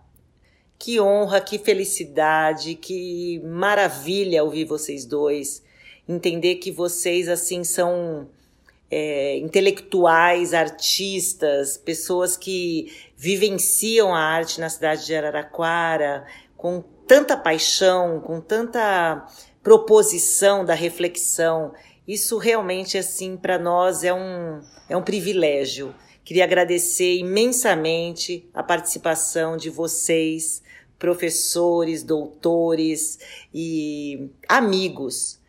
que 0.77 1.01
honra, 1.01 1.41
que 1.41 1.57
felicidade, 1.57 2.75
que 2.75 3.41
maravilha 3.43 4.43
ouvir 4.43 4.65
vocês 4.65 5.07
dois, 5.07 5.65
entender 6.07 6.57
que 6.57 6.71
vocês 6.71 7.29
assim 7.29 7.63
são 7.63 8.29
é, 8.91 9.37
intelectuais, 9.37 10.53
artistas, 10.53 11.77
pessoas 11.77 12.37
que 12.37 12.93
vivenciam 13.17 14.13
a 14.13 14.19
arte 14.19 14.59
na 14.59 14.69
cidade 14.69 15.07
de 15.07 15.15
Araraquara 15.15 16.27
com 16.63 16.81
tanta 17.05 17.35
paixão, 17.35 18.21
com 18.21 18.39
tanta 18.39 19.27
proposição 19.61 20.63
da 20.63 20.73
reflexão. 20.73 21.73
Isso 22.07 22.37
realmente, 22.37 22.97
assim, 22.97 23.35
para 23.35 23.59
nós 23.59 24.01
é 24.01 24.13
um, 24.13 24.61
é 24.87 24.95
um 24.95 25.01
privilégio. 25.01 25.93
Queria 26.23 26.45
agradecer 26.45 27.17
imensamente 27.17 28.49
a 28.53 28.63
participação 28.63 29.57
de 29.57 29.69
vocês, 29.69 30.63
professores, 30.97 32.01
doutores 32.01 33.19
e 33.53 34.29
amigos 34.47 35.43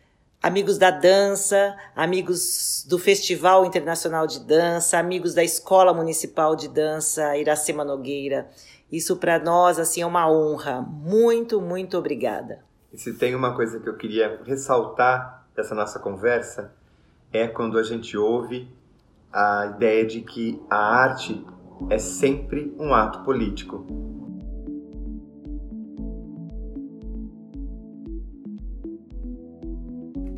amigos 0.45 0.77
da 0.77 0.91
dança, 0.91 1.75
amigos 1.95 2.85
do 2.87 2.99
Festival 2.99 3.65
Internacional 3.65 4.27
de 4.27 4.39
Dança, 4.41 4.99
amigos 4.99 5.33
da 5.33 5.43
Escola 5.43 5.91
Municipal 5.91 6.55
de 6.55 6.67
Dança 6.67 7.35
Iracema 7.35 7.83
Nogueira. 7.83 8.47
Isso 8.91 9.17
para 9.17 9.39
nós 9.39 9.79
assim 9.79 10.01
é 10.01 10.05
uma 10.05 10.29
honra. 10.31 10.81
Muito, 10.81 11.59
muito 11.59 11.97
obrigada. 11.97 12.63
E 12.93 12.97
se 12.97 13.13
tem 13.13 13.35
uma 13.35 13.55
coisa 13.55 13.79
que 13.79 13.89
eu 13.89 13.97
queria 13.97 14.41
ressaltar 14.45 15.45
dessa 15.55 15.75
nossa 15.75 15.99
conversa 15.99 16.73
é 17.31 17.47
quando 17.47 17.77
a 17.77 17.83
gente 17.83 18.17
ouve 18.17 18.69
a 19.31 19.73
ideia 19.75 20.05
de 20.05 20.21
que 20.21 20.61
a 20.69 20.77
arte 20.77 21.45
é 21.89 21.97
sempre 21.97 22.73
um 22.79 22.93
ato 22.93 23.19
político. 23.23 23.85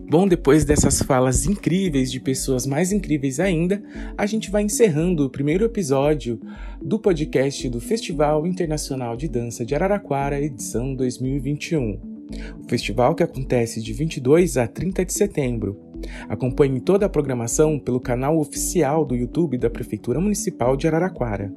Bom, 0.10 0.26
depois 0.26 0.64
dessas 0.64 1.02
falas 1.02 1.46
incríveis 1.46 2.10
de 2.10 2.22
pessoas 2.22 2.66
mais 2.66 2.94
incríveis 2.94 3.42
ainda, 3.42 3.84
a 4.18 4.26
gente 4.26 4.50
vai 4.50 4.64
encerrando 4.64 5.26
o 5.26 5.30
primeiro 5.30 5.66
episódio 5.66 6.40
do 6.82 6.98
podcast 6.98 7.68
do 7.68 7.82
Festival 7.82 8.48
Internacional 8.48 9.18
de 9.18 9.28
Dança 9.28 9.66
de 9.66 9.76
Araraquara, 9.76 10.40
edição 10.40 10.96
2021. 10.96 12.00
O 12.58 12.70
festival 12.70 13.16
que 13.16 13.24
acontece 13.24 13.84
de 13.84 13.92
22 13.92 14.56
a 14.56 14.66
30 14.66 15.04
de 15.04 15.12
setembro. 15.12 15.78
Acompanhe 16.30 16.80
toda 16.80 17.06
a 17.06 17.10
programação 17.10 17.78
pelo 17.78 18.00
canal 18.00 18.40
oficial 18.40 19.04
do 19.04 19.14
YouTube 19.14 19.58
da 19.58 19.70
Prefeitura 19.70 20.22
Municipal 20.22 20.78
de 20.78 20.88
Araraquara. 20.88 21.54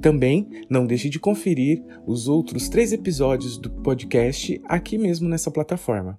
Também 0.00 0.48
não 0.68 0.86
deixe 0.86 1.08
de 1.08 1.20
conferir 1.20 1.84
os 2.04 2.26
outros 2.26 2.68
três 2.68 2.92
episódios 2.92 3.56
do 3.56 3.70
podcast 3.70 4.60
aqui 4.64 4.98
mesmo 4.98 5.28
nessa 5.28 5.52
plataforma. 5.52 6.18